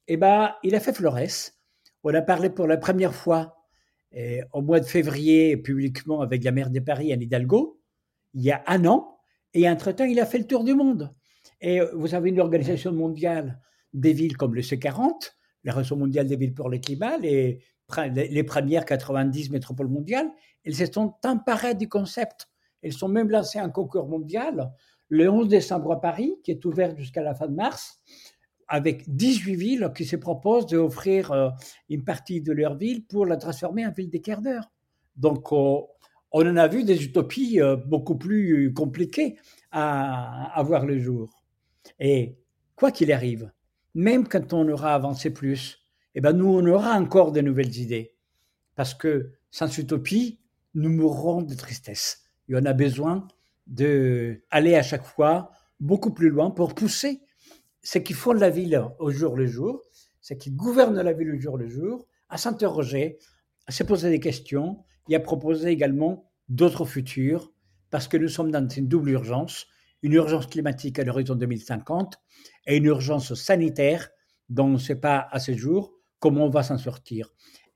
eh 0.09 0.17
ben, 0.17 0.55
il 0.63 0.75
a 0.75 0.81
fait 0.81 0.93
florès. 0.93 1.61
On 2.03 2.13
a 2.15 2.23
parlé 2.23 2.51
pour 2.51 2.67
la 2.67 2.77
première 2.77 3.15
fois 3.15 3.57
eh, 4.13 4.43
au 4.53 4.63
mois 4.63 4.81
de 4.81 4.85
février 4.85 5.57
publiquement 5.57 6.21
avec 6.21 6.45
la 6.45 6.53
maire 6.53 6.71
de 6.71 6.81
Paris, 6.81 7.13
Anne 7.13 7.23
Hidalgo, 7.23 7.81
il 8.35 8.43
y 8.43 8.53
a 8.53 8.63
un 8.67 8.85
an, 8.85 9.14
et 9.55 9.69
entre-temps, 9.69 10.05
il 10.05 10.21
a 10.21 10.27
fait 10.27 10.39
le 10.39 10.47
tour 10.47 10.65
du 10.65 10.75
monde. 10.75 11.11
Et 11.61 11.81
euh, 11.81 11.91
vous 11.95 12.15
avez 12.15 12.31
une 12.31 12.41
organisation 12.41 12.93
mondiale 12.93 13.61
des 13.93 14.13
villes 14.13 14.37
comme 14.37 14.55
le 14.55 14.61
C40, 14.61 15.33
la 15.65 15.73
Réseau 15.73 15.97
mondial 15.97 16.27
des 16.27 16.37
villes 16.37 16.55
pour 16.55 16.69
le 16.69 16.79
climat, 16.79 17.17
les 17.17 17.61
les 18.13 18.45
premières 18.45 18.85
90 18.85 19.51
métropoles 19.51 19.89
mondiales, 19.89 20.31
elles 20.65 20.75
se 20.75 20.87
sont 20.87 21.15
emparées 21.25 21.75
du 21.75 21.89
concept. 21.89 22.49
Elles 22.83 22.93
sont 22.93 23.09
même 23.09 23.31
lancées 23.31 23.59
un 23.59 23.71
concours 23.71 24.09
mondial 24.09 24.73
le 25.09 25.31
11 25.31 25.49
décembre 25.49 25.93
à 25.93 26.01
Paris, 26.01 26.35
qui 26.43 26.51
est 26.51 26.65
ouvert 26.65 26.97
jusqu'à 26.97 27.23
la 27.23 27.35
fin 27.35 27.47
de 27.47 27.55
mars, 27.55 27.99
avec 28.69 29.05
18 29.15 29.55
villes 29.55 29.93
qui 29.95 30.07
se 30.07 30.17
proposent 30.17 30.67
d'offrir 30.67 31.31
euh, 31.31 31.51
une 31.91 32.05
partie 32.05 32.41
de 32.41 32.53
leur 32.53 32.77
ville 32.77 33.07
pour 33.07 33.27
la 33.27 33.37
transformer 33.37 33.87
en 33.87 33.91
ville 33.91 34.11
des 34.11 34.23
quarts 34.23 34.41
d'heure. 34.41 34.73
Donc, 35.17 35.53
on 36.37 36.45
en 36.51 36.57
a 36.57 36.67
vu 36.67 36.83
des 36.83 37.05
utopies 37.05 37.61
euh, 37.61 37.77
beaucoup 37.77 38.17
plus 38.17 38.75
compliquées 38.75 39.39
à, 39.71 40.61
voir 40.67 40.85
le 40.85 40.99
jour. 40.99 41.31
Et 42.01 42.37
quoi 42.75 42.91
qu'il 42.91 43.13
arrive, 43.13 43.53
même 43.95 44.27
quand 44.27 44.53
on 44.53 44.69
aura 44.69 44.95
avancé 44.95 45.31
plus, 45.31 45.79
eh 46.17 46.21
ben 46.21 46.33
nous, 46.33 46.49
on 46.49 46.67
aura 46.67 46.99
encore 46.99 47.31
de 47.31 47.41
nouvelles 47.41 47.77
idées. 47.79 48.17
Parce 48.75 48.95
que 48.95 49.31
sans 49.51 49.79
utopie, 49.79 50.41
nous 50.75 50.91
mourrons 50.91 51.43
de 51.43 51.55
tristesse. 51.55 52.25
Et 52.49 52.55
on 52.57 52.65
a 52.65 52.73
besoin 52.73 53.29
d'aller 53.69 54.75
à 54.75 54.83
chaque 54.83 55.07
fois 55.07 55.53
beaucoup 55.79 56.13
plus 56.13 56.31
loin 56.31 56.51
pour 56.51 56.75
pousser 56.75 57.21
ce 57.83 57.99
qui 57.99 58.13
font 58.13 58.33
la 58.33 58.51
ville 58.51 58.83
au 58.99 59.13
jour 59.13 59.37
le 59.37 59.47
jour, 59.47 59.83
ce 60.21 60.35
qui 60.35 60.51
gouverne 60.51 61.01
la 61.01 61.13
ville 61.13 61.33
au 61.33 61.41
jour 61.41 61.57
le 61.59 61.69
jour, 61.69 62.07
à 62.29 62.39
s'interroger, 62.39 63.19
à 63.67 63.73
se 63.73 63.85
poser 63.85 64.11
des 64.11 64.21
questions 64.21 64.85
et 65.09 65.17
à 65.17 65.21
proposer 65.21 65.71
également 65.71 66.31
d'autres 66.49 66.85
futurs, 66.85 67.53
parce 67.91 68.09
que 68.09 68.17
nous 68.17 68.29
sommes 68.29 68.51
dans 68.51 68.69
une 68.69 68.89
double 68.89 69.11
urgence, 69.11 69.67
une 70.03 70.13
urgence 70.13 70.47
climatique 70.47 70.99
à 70.99 71.05
l'horizon 71.05 71.35
2050 71.35 72.19
et 72.67 72.77
une 72.77 72.85
urgence 72.87 73.35
sanitaire 73.35 74.11
dont 74.49 74.67
on 74.67 74.71
ne 74.71 74.79
sait 74.79 75.01
pas 75.01 75.29
à 75.31 75.39
ce 75.39 75.57
jour 75.57 75.95
comment 76.19 76.47
on 76.47 76.51
va 76.51 76.63
s'en 76.63 76.79
sortir. 76.79 77.31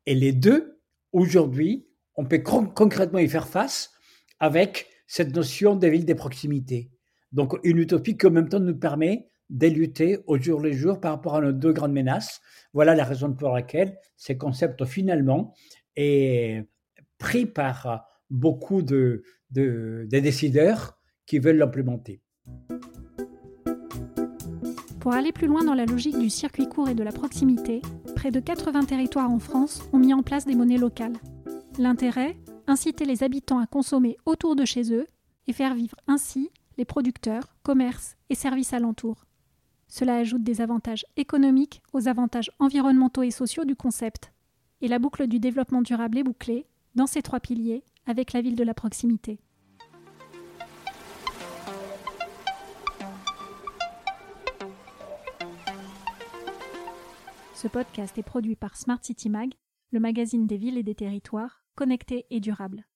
Et 0.06 0.14
les 0.14 0.32
deux, 0.32 0.80
aujourd'hui, 1.12 1.86
on 2.16 2.24
peut 2.24 2.38
concrètement 2.42 3.18
y 3.18 3.28
faire 3.28 3.48
face 3.48 3.92
avec 4.40 4.88
cette 5.06 5.34
notion 5.34 5.76
de 5.76 5.86
ville 5.86 6.04
de 6.04 6.14
proximité. 6.14 6.90
Donc 7.32 7.58
une 7.62 7.78
utopie 7.78 8.16
qui 8.16 8.26
en 8.26 8.30
même 8.30 8.48
temps 8.48 8.60
nous 8.60 8.76
permet 8.76 9.28
de 9.50 9.66
lutter 9.66 10.18
au 10.26 10.38
jour 10.38 10.60
le 10.60 10.72
jour 10.72 11.00
par 11.00 11.12
rapport 11.12 11.36
à 11.36 11.40
nos 11.40 11.52
deux 11.52 11.72
grandes 11.72 11.92
menaces. 11.92 12.40
Voilà 12.72 12.94
la 12.94 13.04
raison 13.04 13.32
pour 13.32 13.50
laquelle 13.50 13.96
ce 14.16 14.32
concept 14.32 14.84
finalement 14.84 15.54
est 15.96 16.66
pris 17.18 17.46
par 17.46 18.06
beaucoup 18.30 18.82
de, 18.82 19.22
de, 19.50 20.06
de 20.10 20.18
décideurs 20.18 20.98
qui 21.26 21.38
veulent 21.38 21.58
l'implémenter. 21.58 22.22
Pour 25.00 25.12
aller 25.12 25.32
plus 25.32 25.46
loin 25.46 25.64
dans 25.64 25.74
la 25.74 25.86
logique 25.86 26.18
du 26.18 26.30
circuit 26.30 26.68
court 26.68 26.88
et 26.88 26.94
de 26.94 27.02
la 27.02 27.12
proximité, 27.12 27.80
près 28.14 28.30
de 28.30 28.40
80 28.40 28.84
territoires 28.84 29.30
en 29.30 29.38
France 29.38 29.88
ont 29.92 29.98
mis 29.98 30.12
en 30.12 30.22
place 30.22 30.44
des 30.44 30.54
monnaies 30.54 30.78
locales. 30.78 31.16
L'intérêt 31.78 32.36
Inciter 32.68 33.06
les 33.06 33.22
habitants 33.22 33.60
à 33.60 33.66
consommer 33.66 34.18
autour 34.26 34.54
de 34.54 34.66
chez 34.66 34.92
eux 34.92 35.06
et 35.46 35.54
faire 35.54 35.74
vivre 35.74 35.96
ainsi 36.06 36.50
les 36.76 36.84
producteurs, 36.84 37.56
commerces 37.62 38.18
et 38.28 38.34
services 38.34 38.74
alentours. 38.74 39.24
Cela 39.88 40.16
ajoute 40.16 40.44
des 40.44 40.60
avantages 40.60 41.06
économiques 41.16 41.80
aux 41.94 42.08
avantages 42.08 42.50
environnementaux 42.58 43.22
et 43.22 43.30
sociaux 43.30 43.64
du 43.64 43.74
concept. 43.74 44.34
Et 44.82 44.88
la 44.88 44.98
boucle 44.98 45.28
du 45.28 45.40
développement 45.40 45.80
durable 45.80 46.18
est 46.18 46.24
bouclée, 46.24 46.66
dans 46.94 47.06
ces 47.06 47.22
trois 47.22 47.40
piliers, 47.40 47.84
avec 48.06 48.32
la 48.32 48.40
ville 48.40 48.56
de 48.56 48.64
la 48.64 48.74
proximité. 48.74 49.38
Ce 57.54 57.68
podcast 57.68 58.16
est 58.16 58.22
produit 58.22 58.56
par 58.56 58.76
Smart 58.76 59.00
City 59.02 59.28
Mag, 59.28 59.52
le 59.90 60.00
magazine 60.00 60.46
des 60.46 60.56
villes 60.56 60.78
et 60.78 60.82
des 60.82 60.94
territoires, 60.94 61.62
connectés 61.74 62.26
et 62.30 62.40
durables. 62.40 62.87